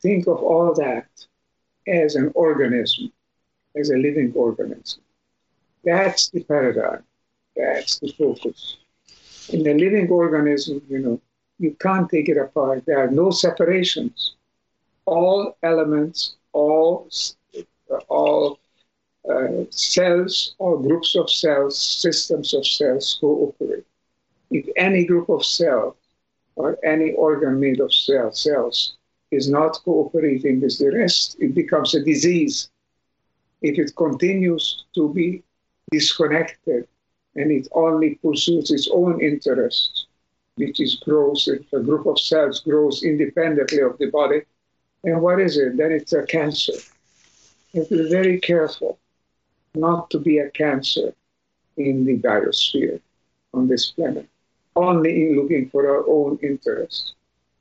Think 0.00 0.26
of 0.26 0.38
all 0.42 0.74
that 0.74 1.08
as 1.86 2.14
an 2.14 2.32
organism, 2.34 3.12
as 3.76 3.90
a 3.90 3.96
living 3.96 4.32
organism. 4.34 5.02
That's 5.84 6.30
the 6.30 6.42
paradigm. 6.44 7.04
That's 7.56 7.98
the 7.98 8.12
focus. 8.12 8.76
In 9.50 9.66
a 9.66 9.74
living 9.74 10.08
organism, 10.10 10.82
you 10.88 10.98
know, 11.00 11.20
you 11.58 11.76
can't 11.80 12.08
take 12.08 12.28
it 12.28 12.38
apart. 12.38 12.84
There 12.86 12.98
are 12.98 13.10
no 13.10 13.30
separations. 13.30 14.36
All 15.04 15.56
elements, 15.62 16.36
all, 16.52 17.08
all 18.08 18.58
uh, 19.28 19.64
cells, 19.70 20.54
all 20.58 20.78
groups 20.78 21.16
of 21.16 21.28
cells, 21.30 21.78
systems 21.78 22.54
of 22.54 22.66
cells 22.66 23.18
cooperate. 23.20 23.84
If 24.50 24.66
any 24.76 25.04
group 25.04 25.28
of 25.28 25.44
cells 25.44 25.96
or 26.60 26.78
any 26.84 27.12
organ 27.12 27.58
made 27.58 27.80
of 27.80 27.92
cell, 27.92 28.30
cells 28.32 28.96
is 29.30 29.48
not 29.48 29.80
cooperating 29.84 30.60
with 30.60 30.76
the 30.78 30.90
rest, 30.90 31.36
it 31.40 31.54
becomes 31.54 31.94
a 31.94 32.04
disease. 32.04 32.68
If 33.62 33.78
it 33.78 33.96
continues 33.96 34.84
to 34.94 35.12
be 35.14 35.42
disconnected 35.90 36.86
and 37.36 37.50
it 37.50 37.66
only 37.72 38.16
pursues 38.16 38.70
its 38.70 38.88
own 38.92 39.22
interests, 39.22 40.06
which 40.56 40.80
is 40.80 40.96
grows, 40.96 41.48
if 41.48 41.72
a 41.72 41.80
group 41.80 42.04
of 42.06 42.20
cells 42.20 42.60
grows 42.60 43.02
independently 43.04 43.80
of 43.80 43.96
the 43.98 44.10
body, 44.10 44.42
and 45.04 45.22
what 45.22 45.40
is 45.40 45.56
it? 45.56 45.78
Then 45.78 45.92
it's 45.92 46.12
a 46.12 46.24
cancer. 46.24 46.78
You 47.72 47.80
have 47.80 47.88
to 47.88 48.02
be 48.02 48.10
very 48.10 48.38
careful 48.38 48.98
not 49.74 50.10
to 50.10 50.18
be 50.18 50.38
a 50.38 50.50
cancer 50.50 51.14
in 51.78 52.04
the 52.04 52.18
biosphere 52.18 53.00
on 53.54 53.66
this 53.66 53.92
planet 53.92 54.28
only 54.76 55.28
in 55.28 55.36
looking 55.36 55.68
for 55.68 55.88
our 55.88 56.08
own 56.08 56.38
interests, 56.42 57.14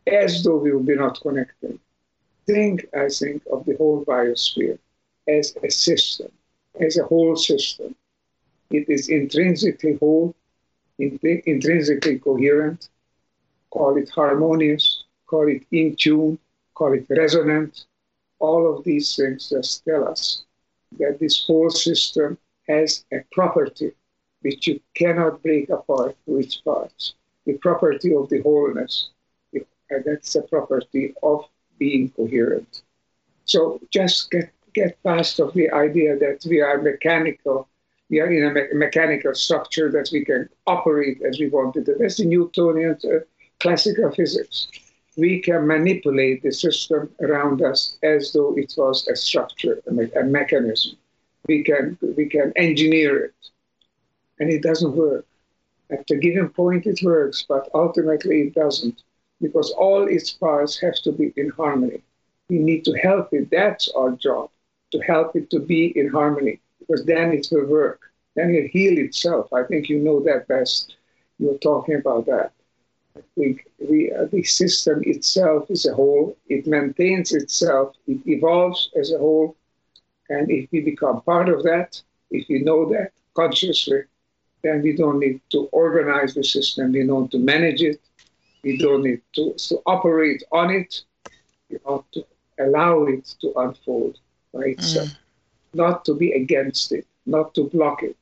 as 0.07 0.43
though 0.43 0.57
we 0.57 0.71
will 0.71 0.83
be 0.83 0.95
not 0.95 1.19
connected. 1.21 1.79
Think, 2.45 2.85
I 2.95 3.09
think, 3.09 3.43
of 3.51 3.65
the 3.65 3.75
whole 3.75 4.03
biosphere 4.05 4.79
as 5.27 5.55
a 5.63 5.69
system, 5.69 6.31
as 6.79 6.97
a 6.97 7.05
whole 7.05 7.35
system. 7.35 7.95
It 8.71 8.89
is 8.89 9.09
intrinsically 9.09 9.97
whole, 9.97 10.35
intrinsically 10.97 12.19
coherent, 12.19 12.89
call 13.69 13.97
it 13.97 14.09
harmonious, 14.09 15.03
call 15.27 15.47
it 15.47 15.63
in 15.71 15.95
tune, 15.95 16.39
call 16.73 16.93
it 16.93 17.05
resonant. 17.09 17.85
All 18.39 18.73
of 18.73 18.83
these 18.83 19.15
things 19.15 19.49
just 19.49 19.83
tell 19.85 20.07
us 20.07 20.43
that 20.97 21.19
this 21.19 21.43
whole 21.45 21.69
system 21.69 22.37
has 22.67 23.03
a 23.11 23.19
property 23.31 23.91
which 24.41 24.67
you 24.67 24.79
cannot 24.95 25.41
break 25.43 25.69
apart 25.69 26.15
to 26.25 26.37
its 26.37 26.55
parts. 26.55 27.13
The 27.45 27.53
property 27.53 28.13
of 28.15 28.29
the 28.29 28.41
wholeness, 28.41 29.09
and 29.53 30.03
that's 30.05 30.33
the 30.33 30.41
property 30.43 31.13
of 31.23 31.45
being 31.77 32.09
coherent. 32.09 32.81
So 33.45 33.79
just 33.91 34.31
get, 34.31 34.51
get 34.73 35.01
past 35.03 35.39
of 35.39 35.53
the 35.53 35.69
idea 35.71 36.17
that 36.17 36.45
we 36.49 36.61
are 36.61 36.81
mechanical, 36.81 37.67
we 38.09 38.19
are 38.19 38.31
in 38.31 38.43
a 38.45 38.51
me- 38.53 38.73
mechanical 38.73 39.33
structure 39.33 39.91
that 39.91 40.09
we 40.11 40.23
can 40.23 40.49
operate 40.67 41.21
as 41.21 41.39
we 41.39 41.49
want 41.49 41.73
to. 41.75 41.81
That's 41.81 42.17
the 42.17 42.25
Newtonian 42.25 42.97
uh, 43.05 43.19
classical 43.59 44.11
physics. 44.11 44.67
We 45.17 45.39
can 45.41 45.67
manipulate 45.67 46.43
the 46.43 46.51
system 46.51 47.09
around 47.21 47.61
us 47.61 47.97
as 48.03 48.31
though 48.33 48.55
it 48.57 48.73
was 48.77 49.07
a 49.07 49.15
structure, 49.15 49.81
a, 49.87 49.91
me- 49.91 50.11
a 50.19 50.23
mechanism. 50.23 50.97
We 51.47 51.63
can, 51.63 51.97
we 52.17 52.25
can 52.27 52.53
engineer 52.55 53.25
it 53.25 53.33
and 54.39 54.49
it 54.49 54.61
doesn't 54.61 54.95
work. 54.95 55.25
At 55.89 56.09
a 56.11 56.17
given 56.17 56.49
point, 56.49 56.85
it 56.85 57.01
works, 57.03 57.45
but 57.47 57.69
ultimately 57.73 58.41
it 58.41 58.55
doesn't 58.55 59.03
because 59.41 59.71
all 59.71 60.07
its 60.07 60.31
parts 60.31 60.79
have 60.79 60.95
to 61.03 61.11
be 61.11 61.33
in 61.35 61.49
harmony. 61.49 62.01
We 62.49 62.59
need 62.59 62.85
to 62.85 62.93
help 62.93 63.33
it. 63.33 63.49
That's 63.49 63.89
our 63.89 64.11
job, 64.11 64.49
to 64.91 64.99
help 64.99 65.35
it 65.35 65.49
to 65.51 65.59
be 65.59 65.97
in 65.97 66.09
harmony 66.09 66.59
because 66.79 67.05
then 67.05 67.31
it 67.31 67.47
will 67.51 67.65
work. 67.65 68.01
Then 68.35 68.53
it'll 68.53 68.69
heal 68.69 68.97
itself. 68.97 69.51
I 69.53 69.63
think 69.63 69.89
you 69.89 69.99
know 69.99 70.19
that 70.21 70.47
best. 70.47 70.95
You're 71.39 71.57
talking 71.57 71.95
about 71.95 72.25
that. 72.27 72.51
I 73.17 73.21
think 73.35 73.67
we, 73.79 74.11
uh, 74.11 74.25
the 74.25 74.43
system 74.43 75.01
itself 75.05 75.69
is 75.69 75.85
a 75.85 75.93
whole. 75.93 76.37
It 76.47 76.67
maintains 76.67 77.31
itself. 77.33 77.95
It 78.07 78.25
evolves 78.27 78.91
as 78.99 79.11
a 79.11 79.17
whole. 79.17 79.55
And 80.29 80.49
if 80.49 80.69
we 80.71 80.81
become 80.81 81.21
part 81.21 81.49
of 81.49 81.63
that, 81.63 82.01
if 82.29 82.47
we 82.49 82.59
know 82.59 82.87
that 82.93 83.11
consciously, 83.33 84.03
then 84.61 84.81
we 84.81 84.95
don't 84.95 85.19
need 85.19 85.41
to 85.51 85.67
organize 85.71 86.33
the 86.33 86.43
system, 86.43 86.91
we 86.91 87.05
don't 87.05 87.23
need 87.23 87.31
to 87.31 87.39
manage 87.39 87.81
it, 87.81 88.01
we 88.63 88.77
don't 88.77 89.03
need 89.03 89.21
to, 89.35 89.53
to 89.53 89.81
operate 89.85 90.43
on 90.51 90.69
it, 90.71 91.01
we 91.69 91.77
ought 91.85 92.11
to 92.11 92.25
allow 92.59 93.03
it 93.03 93.25
to 93.41 93.53
unfold. 93.57 94.19
by 94.53 94.65
itself, 94.75 95.09
mm. 95.09 95.17
not 95.73 96.03
to 96.05 96.13
be 96.13 96.31
against 96.33 96.91
it, 96.91 97.05
not 97.25 97.53
to 97.55 97.69
block 97.69 98.03
it, 98.03 98.17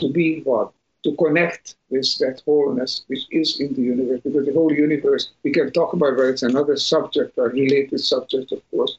to 0.00 0.12
be 0.12 0.42
one, 0.42 0.68
to 1.04 1.14
connect 1.16 1.76
with 1.90 2.18
that 2.18 2.42
wholeness 2.44 3.04
which 3.06 3.26
is 3.30 3.60
in 3.60 3.74
the 3.74 3.82
universe. 3.82 4.20
Because 4.22 4.46
the 4.46 4.52
whole 4.52 4.72
universe, 4.72 5.30
we 5.42 5.52
can 5.52 5.70
talk 5.72 5.92
about, 5.92 6.16
but 6.16 6.26
it's 6.26 6.42
another 6.42 6.76
subject, 6.76 7.38
a 7.38 7.42
related 7.42 8.00
subject, 8.00 8.52
of 8.52 8.62
course, 8.70 8.98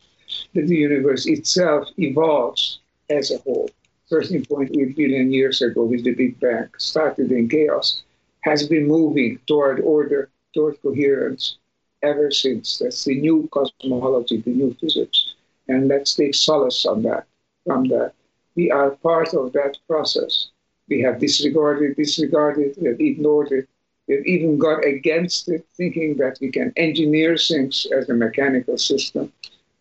that 0.54 0.68
the 0.68 0.76
universe 0.76 1.26
itself 1.26 1.88
evolves 1.98 2.80
as 3.10 3.32
a 3.32 3.38
whole. 3.40 3.70
13.8 4.14 4.96
billion 4.96 5.32
years 5.34 5.62
ago 5.64 5.84
with 5.84 6.04
the 6.04 6.14
Big 6.14 6.40
Bang, 6.40 6.70
started 6.78 7.32
in 7.32 7.50
chaos, 7.50 8.04
has 8.42 8.68
been 8.68 8.88
moving 8.88 9.40
toward 9.48 9.80
order, 9.82 10.30
toward 10.54 10.82
coherence 10.84 11.58
ever 12.04 12.30
since. 12.32 12.78
That's 12.78 13.04
the 13.06 13.20
new 13.20 13.50
cosmology, 13.52 14.38
the 14.38 14.52
new 14.52 14.76
physics. 14.80 15.34
And 15.68 15.88
let's 15.88 16.14
take 16.16 16.36
solace 16.36 16.86
on 16.86 17.02
that, 17.04 17.26
from 17.66 17.86
that. 17.86 18.14
We 18.56 18.70
are 18.72 18.92
part 18.92 19.34
of 19.34 19.54
that 19.54 19.78
process. 19.88 20.50
We 20.90 21.02
have 21.02 21.20
disregarded, 21.20 21.96
disregarded, 21.96 22.76
we 22.80 22.88
have 22.90 23.00
ignored 23.00 23.52
it, 23.52 23.68
we 24.08 24.16
have 24.16 24.26
even 24.26 24.60
got 24.60 24.86
against 24.86 25.50
it, 25.50 25.66
thinking 25.76 26.18
that 26.18 26.38
we 26.42 26.52
can 26.52 26.74
engineer 26.78 27.38
things 27.38 27.88
as 27.98 28.10
a 28.10 28.14
mechanical 28.14 28.78
system. 28.78 29.32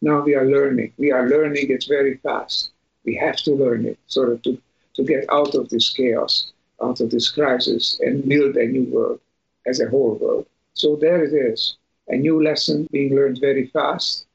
Now 0.01 0.23
we 0.23 0.35
are 0.35 0.47
learning. 0.47 0.95
We 0.97 1.13
are 1.13 1.29
learning 1.29 1.71
it 1.71 1.85
very 1.89 2.17
fast. 2.19 2.72
We 3.05 3.15
have 3.17 3.37
to 3.39 3.55
learn 3.55 3.87
it 3.87 3.99
sort 4.07 4.31
of 4.33 4.43
to, 4.43 4.61
to 4.95 5.05
get 5.05 5.25
out 5.31 5.55
of 5.55 5.69
this 5.69 5.91
chaos, 5.91 6.53
out 6.83 7.01
of 7.01 7.11
this 7.11 7.31
crisis, 7.31 7.99
and 8.01 8.29
build 8.29 8.57
a 8.57 8.67
new 8.67 8.85
world 8.85 9.21
as 9.67 9.81
a 9.81 9.89
whole 9.89 10.15
world. 10.15 10.47
So 10.75 10.97
there 10.97 11.23
it 11.25 11.33
is, 11.33 11.77
a 12.09 12.17
new 12.17 12.43
lesson 12.43 12.89
being 12.91 13.15
learned 13.15 13.39
very 13.41 13.67
fast. 13.67 14.27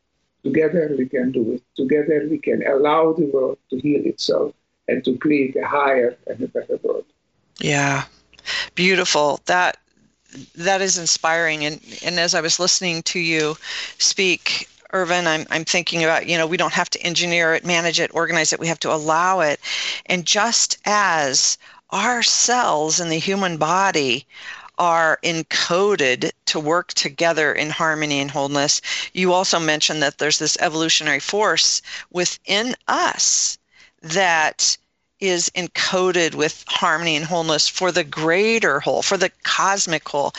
Together 0.44 0.96
we 0.98 1.08
can 1.08 1.32
do 1.32 1.54
it. 1.54 1.64
Together 1.76 2.28
we 2.30 2.38
can 2.38 2.66
allow 2.66 3.14
the 3.14 3.26
world 3.26 3.58
to 3.70 3.80
heal 3.80 4.06
itself 4.06 4.54
and 4.88 5.04
to 5.04 5.18
create 5.18 5.56
a 5.56 5.66
higher 5.66 6.16
and 6.28 6.42
a 6.42 6.48
better 6.48 6.78
world. 6.84 7.06
Yeah, 7.60 8.06
beautiful. 8.76 9.42
That 9.46 9.78
that 10.56 10.82
is 10.82 10.98
inspiring. 10.98 11.66
And 11.66 11.82
and 12.06 12.20
as 12.20 12.36
I 12.36 12.42
was 12.42 12.60
listening 12.60 13.04
to 13.04 13.20
you 13.20 13.58
speak, 13.98 14.70
Ervin, 14.94 15.28
I'm, 15.28 15.46
I'm 15.50 15.66
thinking 15.66 16.04
about, 16.04 16.28
you 16.28 16.38
know, 16.38 16.48
we 16.48 16.58
don't 16.58 16.74
have 16.74 16.90
to 16.92 17.02
engineer 17.02 17.54
it, 17.54 17.66
manage 17.66 18.00
it, 18.00 18.12
organize 18.14 18.54
it. 18.54 18.60
We 18.60 18.68
have 18.68 18.80
to 18.80 18.94
allow 18.94 19.42
it. 19.42 19.60
And 20.06 20.26
just 20.26 20.78
as 20.86 21.58
our 21.90 22.24
cells 22.24 23.00
in 23.00 23.10
the 23.10 23.20
human 23.20 23.58
body 23.58 24.26
are 24.78 25.20
encoded 25.24 26.32
to 26.46 26.60
work 26.60 26.94
together 26.94 27.52
in 27.52 27.70
harmony 27.70 28.20
and 28.20 28.32
wholeness, 28.32 28.82
you 29.14 29.34
also 29.34 29.60
mentioned 29.60 30.02
that 30.04 30.20
there's 30.20 30.40
this 30.40 30.58
evolutionary 30.60 31.20
force 31.20 31.82
within 32.12 32.76
us 32.88 33.58
that 34.02 34.78
is 35.20 35.50
encoded 35.56 36.36
with 36.36 36.64
harmony 36.68 37.16
and 37.16 37.26
wholeness 37.26 37.68
for 37.68 37.92
the 37.92 38.04
greater 38.04 38.80
whole, 38.80 39.02
for 39.02 39.18
the 39.18 39.32
cosmic 39.44 40.08
whole. 40.08 40.32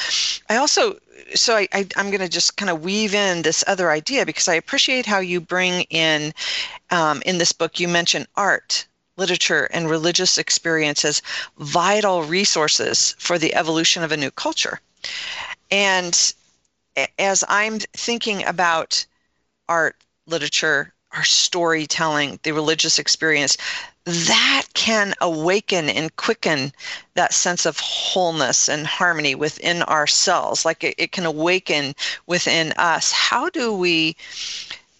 I 0.48 0.56
also 0.56 0.98
so 1.34 1.56
I, 1.56 1.68
I, 1.72 1.86
am 1.96 2.10
going 2.10 2.20
to 2.20 2.28
just 2.28 2.56
kind 2.56 2.70
of 2.70 2.82
weave 2.82 3.14
in 3.14 3.42
this 3.42 3.64
other 3.66 3.90
idea 3.90 4.26
because 4.26 4.48
I 4.48 4.54
appreciate 4.54 5.06
how 5.06 5.18
you 5.18 5.40
bring 5.40 5.82
in 5.90 6.32
um, 6.90 7.22
in 7.26 7.38
this 7.38 7.52
book. 7.52 7.80
You 7.80 7.88
mention 7.88 8.26
art, 8.36 8.86
literature, 9.16 9.68
and 9.72 9.90
religious 9.90 10.38
experience 10.38 11.04
as 11.04 11.22
vital 11.58 12.24
resources 12.24 13.14
for 13.18 13.38
the 13.38 13.54
evolution 13.54 14.02
of 14.02 14.12
a 14.12 14.16
new 14.16 14.30
culture. 14.30 14.80
And 15.70 16.34
as 17.18 17.44
I'm 17.48 17.78
thinking 17.78 18.44
about 18.44 19.04
art, 19.68 19.96
literature, 20.26 20.92
our 21.12 21.24
storytelling, 21.24 22.38
the 22.42 22.52
religious 22.52 22.98
experience, 22.98 23.56
that 24.08 24.64
can 24.72 25.12
awaken 25.20 25.90
and 25.90 26.16
quicken 26.16 26.72
that 27.12 27.34
sense 27.34 27.66
of 27.66 27.78
wholeness 27.78 28.66
and 28.66 28.86
harmony 28.86 29.34
within 29.34 29.82
ourselves. 29.82 30.64
Like 30.64 30.82
it, 30.82 30.94
it, 30.96 31.12
can 31.12 31.26
awaken 31.26 31.94
within 32.26 32.72
us. 32.78 33.12
How 33.12 33.50
do 33.50 33.70
we 33.70 34.16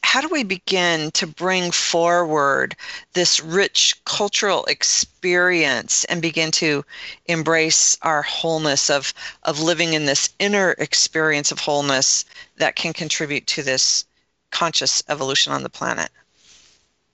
how 0.02 0.20
do 0.20 0.28
we 0.28 0.42
begin 0.42 1.10
to 1.12 1.26
bring 1.26 1.70
forward 1.70 2.76
this 3.14 3.40
rich 3.40 3.94
cultural 4.04 4.66
experience 4.66 6.04
and 6.04 6.20
begin 6.20 6.50
to 6.50 6.84
embrace 7.26 7.96
our 8.02 8.20
wholeness 8.20 8.90
of 8.90 9.14
of 9.44 9.58
living 9.58 9.94
in 9.94 10.04
this 10.04 10.28
inner 10.38 10.72
experience 10.72 11.50
of 11.50 11.60
wholeness 11.60 12.26
that 12.56 12.76
can 12.76 12.92
contribute 12.92 13.46
to 13.46 13.62
this 13.62 14.04
conscious 14.50 15.02
evolution 15.08 15.50
on 15.52 15.62
the 15.62 15.70
planet 15.70 16.10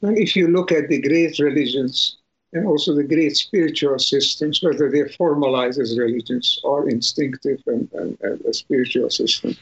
and 0.04 0.18
if 0.18 0.36
you 0.36 0.48
look 0.48 0.70
at 0.70 0.88
the 0.88 1.00
great 1.00 1.38
religions 1.38 2.18
and 2.52 2.66
also 2.66 2.94
the 2.94 3.04
great 3.04 3.36
spiritual 3.36 3.98
systems, 3.98 4.62
whether 4.62 4.90
they're 4.90 5.08
formalized 5.08 5.80
as 5.80 5.98
religions 5.98 6.60
or 6.62 6.88
instinctive 6.88 7.62
and, 7.66 7.90
and, 7.94 8.18
and 8.20 8.40
a 8.42 8.52
spiritual 8.52 9.10
system, 9.10 9.56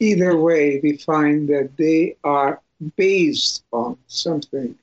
either 0.00 0.36
way, 0.36 0.80
we 0.82 0.96
find 0.96 1.48
that 1.48 1.70
they 1.76 2.16
are 2.24 2.60
based 2.96 3.64
on 3.72 3.96
something 4.08 4.76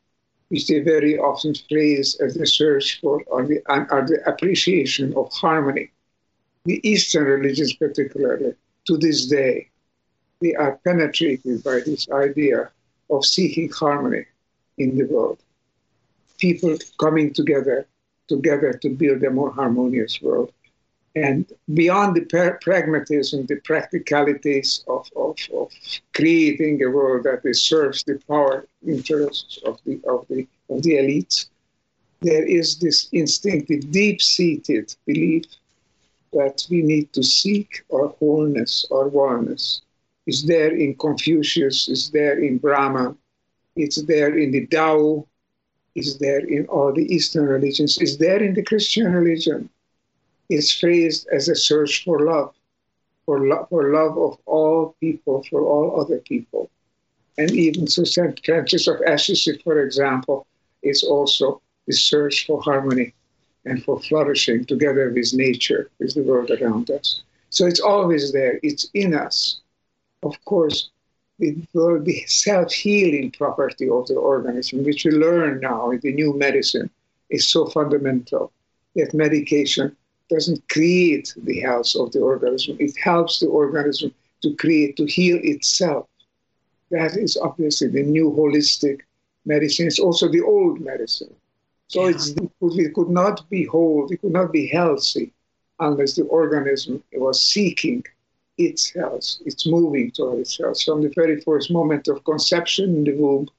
which 0.48 0.68
they 0.68 0.80
very 0.80 1.18
often 1.18 1.54
phrase 1.70 2.16
as 2.22 2.36
the 2.36 2.46
search 2.46 3.02
for 3.02 3.22
or 3.28 3.46
the, 3.46 3.60
or 3.68 4.06
the 4.08 4.22
appreciation 4.26 5.14
of 5.16 5.32
harmony. 5.34 5.92
The 6.66 6.80
Eastern 6.88 7.26
religions, 7.26 7.74
particularly, 7.74 8.54
to 8.86 8.98
this 8.98 9.28
day, 9.28 9.70
they 10.42 10.56
are 10.56 10.80
penetrated 10.86 11.64
by 11.64 11.82
this 11.82 12.10
idea 12.10 12.72
of 13.10 13.26
seeking 13.26 13.70
harmony 13.70 14.26
in 14.78 14.98
the 14.98 15.06
world. 15.06 15.40
People 16.40 16.78
coming 17.00 17.34
together, 17.34 17.86
together 18.28 18.74
to 18.74 18.90
build 18.90 19.24
a 19.24 19.30
more 19.30 19.52
harmonious 19.52 20.22
world. 20.22 20.52
And 21.16 21.46
beyond 21.74 22.16
the 22.16 22.58
pragmatism, 22.62 23.46
the 23.46 23.58
practicalities 23.58 24.84
of, 24.88 25.08
of, 25.16 25.38
of 25.54 25.72
creating 26.14 26.84
a 26.84 26.90
world 26.90 27.24
that 27.26 27.42
serves 27.56 28.04
the 28.04 28.20
power 28.28 28.66
interests 28.86 29.60
of 29.64 29.80
the, 29.86 30.02
of 30.08 30.26
the, 30.28 30.48
of 30.70 30.82
the 30.82 30.94
elites, 30.94 31.48
there 32.22 32.46
is 32.46 32.80
this 32.80 33.10
instinctive, 33.12 33.92
deep-seated 33.92 34.96
belief 35.06 35.46
that 36.32 36.66
we 36.70 36.82
need 36.82 37.14
to 37.14 37.22
seek 37.22 37.84
our 37.94 38.08
wholeness, 38.08 38.88
our 38.92 39.08
oneness. 39.08 39.82
Is 40.26 40.46
there 40.46 40.76
in 40.76 40.96
Confucius, 40.96 41.90
is 41.90 42.10
there 42.10 42.40
in 42.40 42.58
Brahma, 42.58 43.16
it's 43.76 44.02
there 44.04 44.38
in 44.38 44.52
the 44.52 44.66
Tao, 44.68 45.26
it's 45.96 46.18
there 46.18 46.40
in 46.40 46.66
all 46.68 46.94
the 46.94 47.06
Eastern 47.14 47.46
religions, 47.46 47.98
it's 48.00 48.18
there 48.18 48.42
in 48.42 48.54
the 48.54 48.64
Christian 48.64 49.12
religion. 49.12 49.70
It's 50.50 50.72
phrased 50.72 51.28
as 51.32 51.50
a 51.50 51.56
search 51.56 52.04
for 52.04 52.20
love, 52.22 52.54
for, 53.26 53.48
lo- 53.48 53.66
for 53.70 53.92
love 53.94 54.18
of 54.18 54.38
all 54.46 54.96
people, 55.00 55.44
for 55.50 55.62
all 55.62 56.00
other 56.00 56.20
people. 56.20 56.70
And 57.38 57.52
even 57.52 57.88
so, 57.88 58.04
St. 58.04 58.40
Francis 58.46 58.88
of 58.88 59.02
Assisi, 59.02 59.58
for 59.64 59.82
example, 59.82 60.46
is 60.84 61.04
also 61.04 61.62
the 61.88 61.94
search 61.94 62.46
for 62.46 62.62
harmony 62.62 63.14
and 63.66 63.84
for 63.84 64.00
flourishing 64.02 64.66
together 64.66 65.10
with 65.10 65.34
nature, 65.34 65.90
with 66.00 66.14
the 66.14 66.22
world 66.22 66.52
around 66.52 66.92
us. 66.92 67.24
So 67.50 67.66
it's 67.66 67.80
always 67.80 68.32
there, 68.34 68.60
it's 68.64 68.90
in 68.94 69.14
us. 69.14 69.62
Of 70.24 70.44
course, 70.46 70.90
the 71.52 72.24
self-healing 72.28 73.32
property 73.32 73.90
of 73.90 74.08
the 74.08 74.16
organism, 74.16 74.84
which 74.84 75.06
we 75.06 75.12
learn 75.12 75.60
now 75.60 75.92
in 75.92 76.00
the 76.00 76.14
new 76.14 76.34
medicine, 76.38 76.90
is 77.30 77.50
so 77.50 77.66
fundamental 77.68 78.52
that 78.96 79.14
medication 79.14 79.96
doesn't 80.30 80.62
create 80.70 81.34
the 81.44 81.60
health 81.62 81.96
of 81.96 82.12
the 82.12 82.20
organism. 82.20 82.78
It 82.80 82.96
helps 82.98 83.40
the 83.40 83.48
organism 83.48 84.14
to 84.42 84.56
create, 84.56 84.98
to 84.98 85.06
heal 85.06 85.40
itself. 85.44 86.08
That 86.92 87.18
is 87.18 87.38
obviously 87.38 87.88
the 87.88 88.04
new 88.04 88.32
holistic 88.32 89.02
medicine. 89.46 89.88
It's 89.88 90.00
also 90.00 90.28
the 90.30 90.42
old 90.42 90.80
medicine. 90.80 91.34
So 91.88 92.08
yeah. 92.08 92.18
it 92.62 92.94
could 92.94 93.10
not 93.10 93.50
be 93.50 93.66
whole, 93.66 94.08
it 94.12 94.22
could 94.22 94.32
not 94.32 94.52
be 94.52 94.68
healthy 94.68 95.34
unless 95.80 96.16
the 96.16 96.24
organism 96.24 97.04
was 97.14 97.44
seeking 97.44 98.04
its 98.58 98.94
health. 98.94 99.36
It's 99.46 99.66
moving 99.66 100.12
toward 100.12 100.40
its 100.40 100.58
health 100.58 100.82
from 100.84 101.02
the 101.02 101.10
very 101.16 101.42
first 101.42 101.72
moment 101.72 102.08
of 102.08 102.24
conception 102.24 102.96
in 102.96 103.04
the 103.04 103.16
womb 103.16 103.50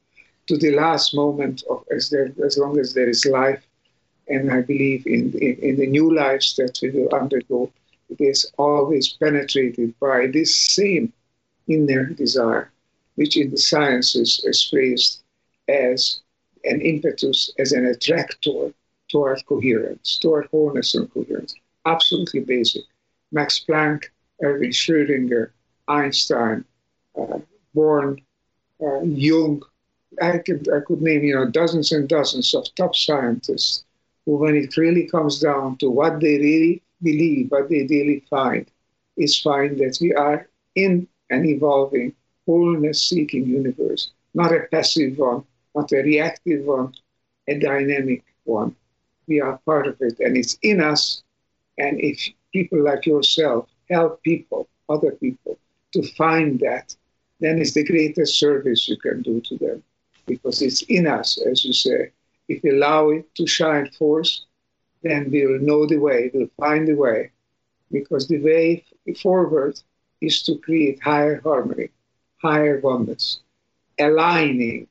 to 0.46 0.56
the 0.56 0.72
last 0.72 1.14
moment 1.14 1.64
of 1.70 1.84
as 1.90 2.10
there 2.10 2.32
as 2.44 2.58
long 2.58 2.78
as 2.78 2.94
there 2.94 3.08
is 3.08 3.24
life. 3.26 3.62
And 4.28 4.50
I 4.50 4.62
believe 4.62 5.06
in, 5.06 5.32
in, 5.38 5.56
in 5.56 5.76
the 5.76 5.86
new 5.86 6.14
lives 6.14 6.56
that 6.56 6.78
we 6.82 6.90
will 6.90 7.14
undergo, 7.14 7.70
it 8.08 8.20
is 8.20 8.50
always 8.56 9.08
penetrated 9.08 9.98
by 9.98 10.28
this 10.28 10.54
same 10.54 11.12
inner 11.66 12.06
desire, 12.06 12.70
which 13.16 13.36
in 13.36 13.50
the 13.50 13.58
sciences 13.58 14.42
is 14.44 14.62
phrased 14.62 15.22
as 15.68 16.20
an 16.64 16.80
impetus, 16.80 17.50
as 17.58 17.72
an 17.72 17.86
attractor 17.86 18.72
toward 19.08 19.44
coherence, 19.46 20.18
toward 20.18 20.46
wholeness 20.46 20.94
and 20.94 21.12
coherence. 21.12 21.54
Absolutely 21.86 22.40
basic. 22.40 22.84
Max 23.32 23.64
Planck 23.66 24.04
Erwin 24.42 24.70
Schrödinger, 24.70 25.50
Einstein, 25.88 26.64
uh, 27.18 27.38
Born, 27.74 28.20
uh, 28.82 29.00
Jung, 29.02 29.62
I 30.20 30.38
could 30.38 30.68
I 30.68 30.80
could 30.80 31.00
name 31.02 31.22
you 31.24 31.34
know 31.34 31.46
dozens 31.48 31.92
and 31.92 32.08
dozens 32.08 32.54
of 32.54 32.64
top 32.74 32.94
scientists 32.94 33.84
who, 34.24 34.36
when 34.36 34.54
it 34.56 34.76
really 34.76 35.06
comes 35.08 35.40
down 35.40 35.76
to 35.78 35.90
what 35.90 36.20
they 36.20 36.38
really 36.38 36.82
believe, 37.02 37.50
what 37.50 37.68
they 37.68 37.86
really 37.88 38.20
find, 38.30 38.66
is 39.16 39.38
find 39.40 39.78
that 39.78 39.98
we 40.00 40.12
are 40.14 40.46
in 40.74 41.06
an 41.30 41.44
evolving, 41.46 42.12
wholeness-seeking 42.46 43.46
universe, 43.46 44.10
not 44.34 44.52
a 44.52 44.60
passive 44.70 45.18
one, 45.18 45.44
not 45.74 45.92
a 45.92 46.02
reactive 46.02 46.64
one, 46.64 46.92
a 47.48 47.58
dynamic 47.58 48.22
one. 48.44 48.74
We 49.26 49.40
are 49.40 49.58
part 49.64 49.86
of 49.86 49.96
it, 50.00 50.18
and 50.20 50.36
it's 50.36 50.58
in 50.62 50.80
us. 50.80 51.22
And 51.78 52.00
if 52.00 52.18
people 52.52 52.82
like 52.82 53.06
yourself 53.06 53.68
help 53.90 54.22
people, 54.22 54.68
other 54.88 55.12
people, 55.12 55.58
to 55.92 56.02
find 56.14 56.60
that, 56.60 56.94
then 57.40 57.58
it's 57.58 57.74
the 57.74 57.84
greatest 57.84 58.38
service 58.38 58.88
you 58.88 58.96
can 58.96 59.22
do 59.22 59.40
to 59.42 59.56
them 59.58 59.82
because 60.26 60.62
it's 60.62 60.82
in 60.82 61.06
us, 61.06 61.38
as 61.46 61.64
you 61.64 61.72
say. 61.72 62.10
If 62.48 62.62
we 62.62 62.70
allow 62.70 63.10
it 63.10 63.34
to 63.36 63.46
shine 63.46 63.90
forth, 63.90 64.30
then 65.02 65.30
we'll 65.30 65.60
know 65.60 65.86
the 65.86 65.98
way, 65.98 66.30
we'll 66.32 66.50
find 66.58 66.88
the 66.88 66.94
way, 66.94 67.30
because 67.92 68.26
the 68.26 68.40
way 68.40 68.84
forward 69.20 69.78
is 70.20 70.42
to 70.44 70.56
create 70.58 71.02
higher 71.02 71.40
harmony, 71.42 71.90
higher 72.38 72.80
oneness, 72.80 73.40
aligning, 73.98 74.88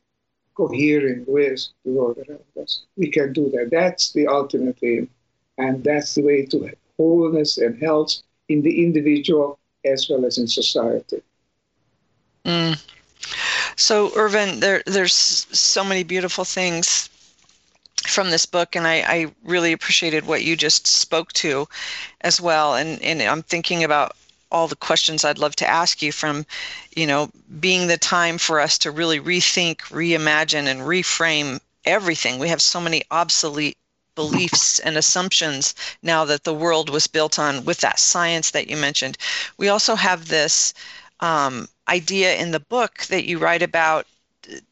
cohering 0.55 1.25
with 1.27 1.67
the 1.83 1.91
world 1.91 2.17
around 2.17 2.43
us. 2.61 2.83
We 2.95 3.09
can 3.09 3.33
do 3.33 3.49
that. 3.51 3.69
That's 3.71 4.13
the 4.13 4.27
ultimate 4.27 4.77
aim, 4.83 5.09
and 5.57 5.83
that's 5.83 6.15
the 6.15 6.21
way 6.21 6.45
to 6.47 6.71
wholeness 6.97 7.57
and 7.57 7.81
health 7.81 8.21
in 8.49 8.61
the 8.61 8.83
individual 8.83 9.59
as 9.85 10.09
well 10.09 10.25
as 10.25 10.37
in 10.37 10.47
society. 10.47 11.21
Mm. 12.45 12.81
So, 13.75 14.11
Ervin, 14.15 14.59
there, 14.59 14.83
there's 14.85 15.13
so 15.13 15.83
many 15.83 16.03
beautiful 16.03 16.45
things 16.45 17.09
from 18.05 18.29
this 18.29 18.45
book, 18.45 18.75
and 18.75 18.85
I, 18.85 19.03
I, 19.07 19.31
really 19.43 19.71
appreciated 19.71 20.27
what 20.27 20.43
you 20.43 20.57
just 20.57 20.87
spoke 20.87 21.31
to 21.33 21.67
as 22.21 22.41
well. 22.41 22.75
And, 22.75 23.01
and 23.01 23.21
I'm 23.21 23.43
thinking 23.43 23.83
about 23.83 24.15
all 24.51 24.67
the 24.67 24.75
questions 24.75 25.23
I'd 25.23 25.39
love 25.39 25.55
to 25.57 25.69
ask 25.69 26.01
you 26.01 26.11
from, 26.11 26.45
you 26.95 27.07
know, 27.07 27.31
being 27.59 27.87
the 27.87 27.97
time 27.97 28.37
for 28.37 28.59
us 28.59 28.77
to 28.79 28.91
really 28.91 29.19
rethink, 29.19 29.77
reimagine, 29.83 30.67
and 30.67 30.81
reframe 30.81 31.59
everything. 31.85 32.39
We 32.39 32.49
have 32.49 32.61
so 32.61 32.79
many 32.79 33.03
obsolete 33.09 33.77
beliefs 34.15 34.79
and 34.79 34.97
assumptions 34.97 35.73
now 36.01 36.25
that 36.25 36.43
the 36.43 36.53
world 36.53 36.89
was 36.89 37.07
built 37.07 37.39
on 37.39 37.65
with 37.65 37.79
that 37.79 37.99
science 37.99 38.51
that 38.51 38.69
you 38.69 38.77
mentioned. 38.77 39.17
We 39.57 39.69
also 39.69 39.95
have 39.95 40.27
this 40.27 40.73
um, 41.19 41.67
idea 41.87 42.35
in 42.35 42.51
the 42.51 42.59
book 42.59 43.03
that 43.09 43.25
you 43.25 43.37
write 43.39 43.61
about 43.61 44.05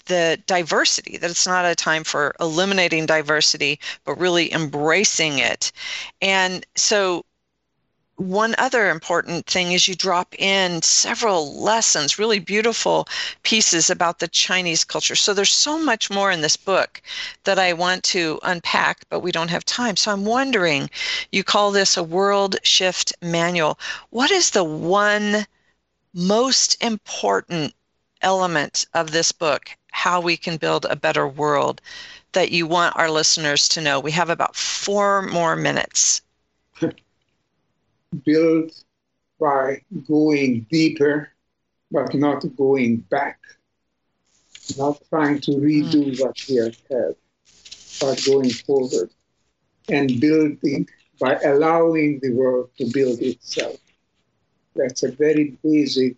the 0.05 0.37
diversity 0.47 1.17
that 1.17 1.29
it's 1.31 1.47
not 1.47 1.65
a 1.65 1.75
time 1.75 2.03
for 2.03 2.35
eliminating 2.41 3.05
diversity 3.05 3.79
but 4.03 4.19
really 4.19 4.51
embracing 4.53 5.39
it 5.39 5.71
and 6.21 6.65
so 6.75 7.23
one 8.21 8.53
other 8.59 8.89
important 8.89 9.47
thing 9.47 9.71
is 9.71 9.87
you 9.87 9.95
drop 9.95 10.35
in 10.37 10.81
several 10.83 11.59
lessons, 11.59 12.19
really 12.19 12.39
beautiful 12.39 13.07
pieces 13.41 13.89
about 13.89 14.19
the 14.19 14.27
Chinese 14.27 14.83
culture. 14.83 15.15
So 15.15 15.33
there's 15.33 15.51
so 15.51 15.79
much 15.79 16.11
more 16.11 16.31
in 16.31 16.41
this 16.41 16.55
book 16.55 17.01
that 17.45 17.57
I 17.57 17.73
want 17.73 18.03
to 18.05 18.39
unpack, 18.43 19.05
but 19.09 19.21
we 19.21 19.31
don't 19.31 19.49
have 19.49 19.65
time. 19.65 19.95
So 19.95 20.11
I'm 20.11 20.25
wondering, 20.25 20.89
you 21.31 21.43
call 21.43 21.71
this 21.71 21.97
a 21.97 22.03
world 22.03 22.57
shift 22.63 23.11
manual. 23.21 23.79
What 24.11 24.29
is 24.29 24.51
the 24.51 24.63
one 24.63 25.47
most 26.13 26.81
important 26.81 27.73
element 28.21 28.85
of 28.93 29.11
this 29.11 29.31
book, 29.31 29.75
how 29.91 30.21
we 30.21 30.37
can 30.37 30.57
build 30.57 30.85
a 30.85 30.95
better 30.95 31.27
world, 31.27 31.81
that 32.33 32.51
you 32.51 32.67
want 32.67 32.95
our 32.97 33.09
listeners 33.09 33.67
to 33.69 33.81
know? 33.81 33.99
We 33.99 34.11
have 34.11 34.29
about 34.29 34.55
four 34.55 35.23
more 35.23 35.55
minutes. 35.55 36.21
build 38.25 38.71
by 39.39 39.81
going 40.07 40.65
deeper, 40.69 41.29
but 41.91 42.13
not 42.13 42.43
going 42.55 42.97
back, 42.97 43.39
not 44.77 45.01
trying 45.09 45.39
to 45.41 45.51
redo 45.51 46.11
mm. 46.11 46.21
what 46.21 46.37
we 46.47 46.55
have 46.57 46.77
had, 46.89 47.15
but 47.99 48.23
going 48.25 48.49
forward 48.49 49.09
and 49.89 50.19
building 50.19 50.87
by 51.19 51.35
allowing 51.45 52.19
the 52.21 52.31
world 52.33 52.69
to 52.77 52.85
build 52.91 53.19
itself. 53.19 53.77
That's 54.75 55.03
a 55.03 55.11
very 55.11 55.57
basic 55.63 56.17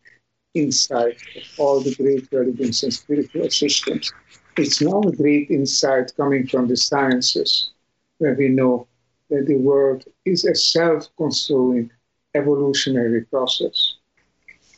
insight 0.54 1.18
of 1.36 1.44
all 1.58 1.80
the 1.82 1.96
great 1.96 2.28
religions 2.32 2.84
and 2.84 2.94
spiritual 2.94 3.50
systems. 3.50 4.12
It's 4.58 4.82
not 4.82 5.08
a 5.08 5.12
great 5.12 5.50
insight 5.50 6.16
coming 6.16 6.48
from 6.48 6.68
the 6.68 6.78
sciences, 6.78 7.72
where 8.20 8.36
we 8.36 8.50
know 8.50 8.88
that 9.30 9.48
the 9.48 9.56
world 9.56 10.06
is 10.26 10.46
a 10.46 10.56
self-construing 10.56 11.92
evolutionary 12.36 13.22
process. 13.26 13.96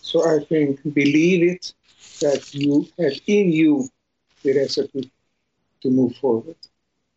So 0.01 0.27
I 0.27 0.43
think 0.45 0.81
believe 0.93 1.43
it 1.43 1.73
that 2.21 2.53
you 2.53 2.87
have 2.99 3.13
in 3.27 3.51
you 3.51 3.87
the 4.43 4.57
recipe 4.57 5.11
to 5.81 5.89
move 5.89 6.15
forward. 6.17 6.55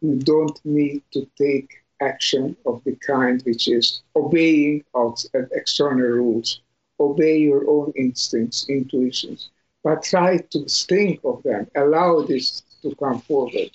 You 0.00 0.16
don't 0.16 0.58
need 0.64 1.02
to 1.12 1.28
take 1.36 1.82
action 2.00 2.56
of 2.66 2.82
the 2.84 2.94
kind 2.96 3.42
which 3.42 3.68
is 3.68 4.02
obeying 4.14 4.84
out 4.96 5.24
external 5.52 6.06
rules, 6.06 6.60
obey 7.00 7.38
your 7.38 7.68
own 7.68 7.92
instincts, 7.96 8.66
intuitions, 8.68 9.50
but 9.82 10.02
try 10.02 10.38
to 10.38 10.64
think 10.66 11.20
of 11.24 11.42
them, 11.42 11.68
allow 11.74 12.20
this 12.20 12.62
to 12.82 12.94
come 12.96 13.20
forward 13.20 13.70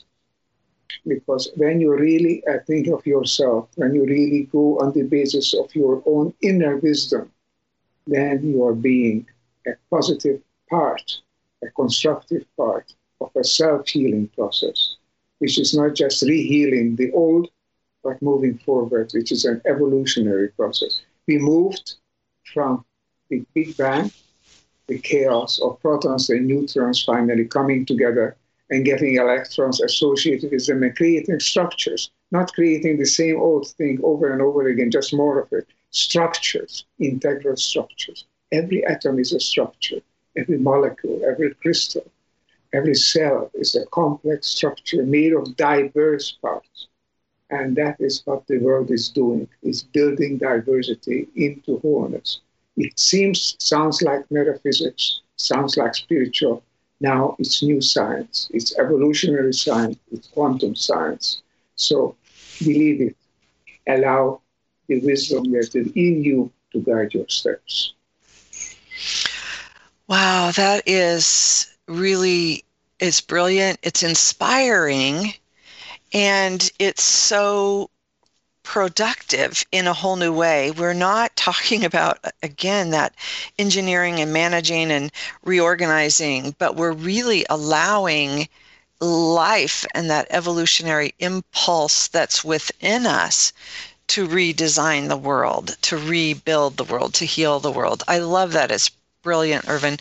because 1.07 1.51
when 1.55 1.79
you 1.81 1.93
really 1.93 2.43
uh, 2.47 2.59
think 2.65 2.87
of 2.87 3.05
yourself, 3.05 3.69
when 3.75 3.93
you 3.93 4.05
really 4.05 4.43
go 4.51 4.79
on 4.79 4.93
the 4.93 5.03
basis 5.03 5.53
of 5.53 5.73
your 5.75 6.01
own 6.05 6.33
inner 6.41 6.77
wisdom, 6.77 7.31
then 8.07 8.43
you 8.43 8.63
are 8.65 8.73
being 8.73 9.25
a 9.67 9.71
positive 9.89 10.41
part, 10.69 11.21
a 11.63 11.69
constructive 11.71 12.45
part 12.57 12.93
of 13.21 13.31
a 13.35 13.43
self 13.43 13.87
healing 13.87 14.27
process, 14.35 14.95
which 15.39 15.59
is 15.59 15.73
not 15.73 15.95
just 15.95 16.23
rehealing 16.23 16.95
the 16.97 17.11
old, 17.13 17.49
but 18.03 18.21
moving 18.21 18.57
forward, 18.57 19.11
which 19.13 19.31
is 19.31 19.45
an 19.45 19.61
evolutionary 19.65 20.49
process. 20.49 21.01
We 21.27 21.37
moved 21.37 21.95
from 22.53 22.85
the 23.29 23.45
Big 23.53 23.75
Bang, 23.77 24.11
the 24.87 24.99
chaos 24.99 25.59
of 25.59 25.81
protons 25.81 26.29
and 26.29 26.45
neutrons 26.47 27.03
finally 27.03 27.45
coming 27.45 27.85
together 27.85 28.35
and 28.69 28.85
getting 28.85 29.15
electrons 29.15 29.81
associated 29.81 30.51
with 30.51 30.65
them 30.65 30.83
and 30.83 30.95
creating 30.95 31.39
structures, 31.39 32.11
not 32.31 32.53
creating 32.53 32.97
the 32.97 33.05
same 33.05 33.39
old 33.39 33.67
thing 33.67 33.99
over 34.03 34.31
and 34.31 34.41
over 34.41 34.67
again, 34.67 34.91
just 34.91 35.13
more 35.13 35.39
of 35.39 35.51
it. 35.53 35.67
Structures, 35.91 36.85
integral 36.99 37.55
structures. 37.57 38.25
Every 38.51 38.85
atom 38.85 39.19
is 39.19 39.33
a 39.33 39.39
structure, 39.39 40.01
every 40.37 40.57
molecule, 40.57 41.21
every 41.25 41.53
crystal, 41.55 42.05
every 42.73 42.95
cell 42.95 43.51
is 43.53 43.75
a 43.75 43.85
complex 43.87 44.47
structure 44.47 45.03
made 45.03 45.33
of 45.33 45.55
diverse 45.57 46.31
parts. 46.41 46.87
And 47.49 47.75
that 47.77 47.97
is 47.99 48.21
what 48.25 48.47
the 48.47 48.57
world 48.57 48.91
is 48.91 49.09
doing, 49.09 49.47
is 49.61 49.83
building 49.83 50.37
diversity 50.37 51.27
into 51.35 51.77
wholeness. 51.79 52.41
It 52.77 52.99
seems, 52.99 53.55
sounds 53.59 54.01
like 54.01 54.29
metaphysics, 54.31 55.21
sounds 55.35 55.77
like 55.77 55.93
spiritual, 55.95 56.63
now 57.03 57.35
it's 57.39 57.61
new 57.61 57.81
science, 57.81 58.49
it's 58.53 58.77
evolutionary 58.79 59.53
science, 59.53 59.99
it's 60.11 60.27
quantum 60.29 60.75
science. 60.75 61.43
So 61.75 62.15
believe 62.63 63.01
it, 63.01 63.17
allow 63.87 64.41
the 64.87 64.99
wisdom 65.01 65.51
that 65.51 65.75
is 65.75 65.91
in 65.95 66.23
you 66.23 66.51
to 66.71 66.79
guide 66.81 67.13
your 67.13 67.27
steps. 67.29 67.93
Wow, 70.07 70.51
that 70.55 70.83
is 70.87 71.75
really 71.87 72.63
it's 72.99 73.21
brilliant, 73.21 73.79
it's 73.83 74.03
inspiring, 74.03 75.33
and 76.13 76.71
it's 76.79 77.03
so 77.03 77.89
productive 78.63 79.63
in 79.71 79.87
a 79.87 79.93
whole 79.93 80.15
new 80.15 80.33
way. 80.33 80.71
We're 80.71 80.93
not 80.93 81.35
talking 81.35 81.85
about, 81.85 82.19
again, 82.41 82.89
that 82.91 83.13
engineering 83.59 84.19
and 84.19 84.33
managing 84.33 84.91
and 84.91 85.11
reorganizing, 85.43 86.55
but 86.57 86.75
we're 86.75 86.91
really 86.93 87.45
allowing 87.49 88.47
life 88.99 89.85
and 89.93 90.09
that 90.09 90.27
evolutionary 90.29 91.13
impulse 91.19 92.07
that's 92.07 92.43
within 92.43 93.05
us 93.05 93.51
to 94.07 94.27
redesign 94.27 95.07
the 95.09 95.17
world, 95.17 95.77
to 95.81 95.97
rebuild 95.97 96.77
the 96.77 96.83
world, 96.83 97.13
to 97.15 97.25
heal 97.25 97.59
the 97.59 97.71
world. 97.71 98.03
I 98.07 98.19
love 98.19 98.53
that. 98.53 98.71
It's 98.71 98.89
brilliant, 99.23 99.67
Ervin. 99.67 99.97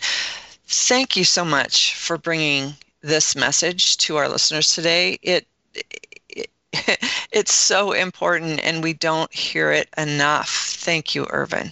Thank 0.67 1.15
you 1.15 1.23
so 1.23 1.43
much 1.45 1.95
for 1.95 2.17
bringing 2.17 2.75
this 3.01 3.35
message 3.35 3.97
to 3.97 4.17
our 4.17 4.29
listeners 4.29 4.73
today. 4.73 5.19
It 5.21 5.47
it's 7.31 7.53
so 7.53 7.91
important 7.91 8.59
and 8.63 8.83
we 8.83 8.93
don't 8.93 9.33
hear 9.33 9.71
it 9.71 9.89
enough. 9.97 10.49
Thank 10.49 11.15
you, 11.15 11.25
Ervin. 11.29 11.71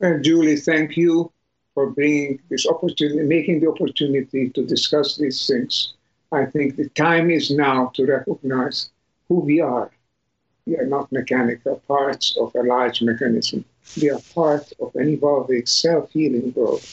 And 0.00 0.22
Julie, 0.24 0.56
thank 0.56 0.96
you 0.96 1.32
for 1.74 1.90
bringing 1.90 2.40
this 2.50 2.66
opportunity, 2.66 3.22
making 3.22 3.60
the 3.60 3.68
opportunity 3.70 4.50
to 4.50 4.66
discuss 4.66 5.16
these 5.16 5.46
things. 5.46 5.94
I 6.32 6.46
think 6.46 6.76
the 6.76 6.88
time 6.90 7.30
is 7.30 7.50
now 7.50 7.92
to 7.94 8.06
recognize 8.06 8.90
who 9.28 9.40
we 9.40 9.60
are. 9.60 9.90
We 10.66 10.76
are 10.76 10.86
not 10.86 11.10
mechanical 11.12 11.82
parts 11.88 12.36
of 12.38 12.54
a 12.54 12.62
large 12.62 13.02
mechanism. 13.02 13.64
We 14.00 14.10
are 14.10 14.20
part 14.34 14.72
of 14.80 14.94
an 14.94 15.08
evolving, 15.08 15.66
self 15.66 16.12
healing 16.12 16.52
world. 16.54 16.84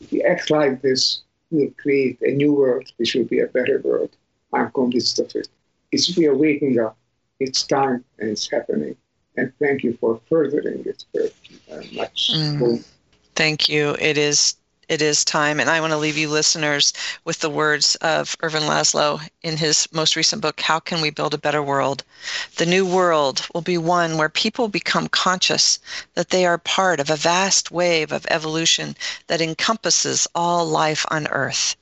If 0.00 0.10
we 0.10 0.22
act 0.22 0.50
like 0.50 0.80
this, 0.80 1.22
we'll 1.50 1.70
create 1.76 2.20
a 2.22 2.32
new 2.32 2.54
world 2.54 2.90
which 2.96 3.14
will 3.14 3.24
be 3.24 3.40
a 3.40 3.46
better 3.46 3.80
world. 3.84 4.10
I'm 4.52 4.70
convinced 4.70 5.18
of 5.18 5.34
it. 5.34 5.48
It's 5.92 6.16
we 6.16 6.26
are 6.26 6.34
waking 6.34 6.78
up. 6.78 6.96
It's 7.40 7.62
time 7.62 8.04
and 8.18 8.30
it's 8.30 8.50
happening. 8.50 8.96
And 9.36 9.52
thank 9.58 9.82
you 9.82 9.96
for 10.00 10.20
furthering 10.28 10.84
it 10.84 11.04
very 11.14 11.90
much. 11.92 12.30
Mm. 12.34 12.84
Thank 13.34 13.68
you. 13.68 13.96
It 13.98 14.18
is 14.18 14.56
it 14.90 15.00
is 15.00 15.24
time. 15.24 15.60
And 15.60 15.70
I 15.70 15.80
want 15.80 15.92
to 15.92 15.96
leave 15.96 16.18
you 16.18 16.28
listeners 16.28 16.92
with 17.24 17.38
the 17.38 17.48
words 17.48 17.94
of 18.00 18.36
Ervin 18.42 18.64
Laszlo 18.64 19.20
in 19.42 19.56
his 19.56 19.86
most 19.92 20.16
recent 20.16 20.42
book, 20.42 20.60
How 20.60 20.80
Can 20.80 21.00
We 21.00 21.10
Build 21.10 21.32
a 21.32 21.38
Better 21.38 21.62
World? 21.62 22.02
The 22.56 22.66
new 22.66 22.84
world 22.84 23.46
will 23.54 23.60
be 23.60 23.78
one 23.78 24.18
where 24.18 24.28
people 24.28 24.66
become 24.66 25.06
conscious 25.06 25.78
that 26.14 26.30
they 26.30 26.44
are 26.44 26.58
part 26.58 26.98
of 26.98 27.08
a 27.08 27.14
vast 27.14 27.70
wave 27.70 28.10
of 28.10 28.26
evolution 28.30 28.96
that 29.28 29.40
encompasses 29.40 30.26
all 30.34 30.66
life 30.66 31.06
on 31.08 31.28
Earth. 31.28 31.76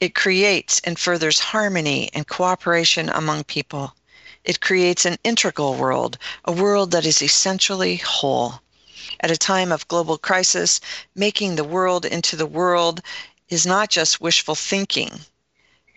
It 0.00 0.16
creates 0.16 0.80
and 0.82 0.98
furthers 0.98 1.38
harmony 1.38 2.10
and 2.14 2.26
cooperation 2.26 3.10
among 3.10 3.44
people. 3.44 3.94
It 4.44 4.60
creates 4.60 5.04
an 5.04 5.18
integral 5.24 5.74
world, 5.74 6.18
a 6.44 6.52
world 6.52 6.90
that 6.90 7.06
is 7.06 7.22
essentially 7.22 7.96
whole. 7.96 8.60
At 9.20 9.30
a 9.30 9.36
time 9.36 9.72
of 9.72 9.88
global 9.88 10.18
crisis, 10.18 10.80
making 11.14 11.56
the 11.56 11.64
world 11.64 12.04
into 12.04 12.36
the 12.36 12.46
world 12.46 13.00
is 13.48 13.66
not 13.66 13.88
just 13.90 14.20
wishful 14.20 14.54
thinking, 14.54 15.20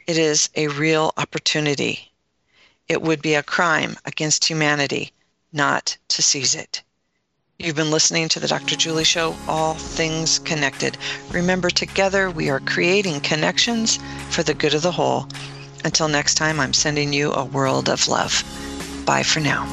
it 0.08 0.18
is 0.18 0.50
a 0.56 0.68
real 0.68 1.14
opportunity. 1.18 2.14
It 2.88 3.02
would 3.02 3.22
be 3.22 3.34
a 3.34 3.44
crime 3.44 3.98
against 4.06 4.46
humanity 4.46 5.12
not 5.52 5.98
to 6.08 6.22
seize 6.22 6.56
it. 6.56 6.82
You've 7.60 7.76
been 7.76 7.92
listening 7.92 8.30
to 8.30 8.40
the 8.40 8.48
Dr. 8.48 8.76
Julie 8.76 9.04
Show, 9.04 9.36
All 9.48 9.74
Things 9.74 10.40
Connected. 10.40 10.98
Remember, 11.32 11.70
together 11.70 12.30
we 12.30 12.50
are 12.50 12.62
creating 12.62 13.20
connections 13.22 14.00
for 14.30 14.44
the 14.44 14.54
good 14.54 14.74
of 14.74 14.84
the 14.84 14.92
whole. 14.92 15.28
Until 15.84 16.08
next 16.08 16.36
time, 16.36 16.60
I'm 16.60 16.74
sending 16.74 17.14
you 17.14 17.32
a 17.32 17.46
world 17.46 17.90
of 17.90 18.08
love. 18.08 18.44
Bye 19.06 19.24
for 19.24 19.40
now. 19.40 19.66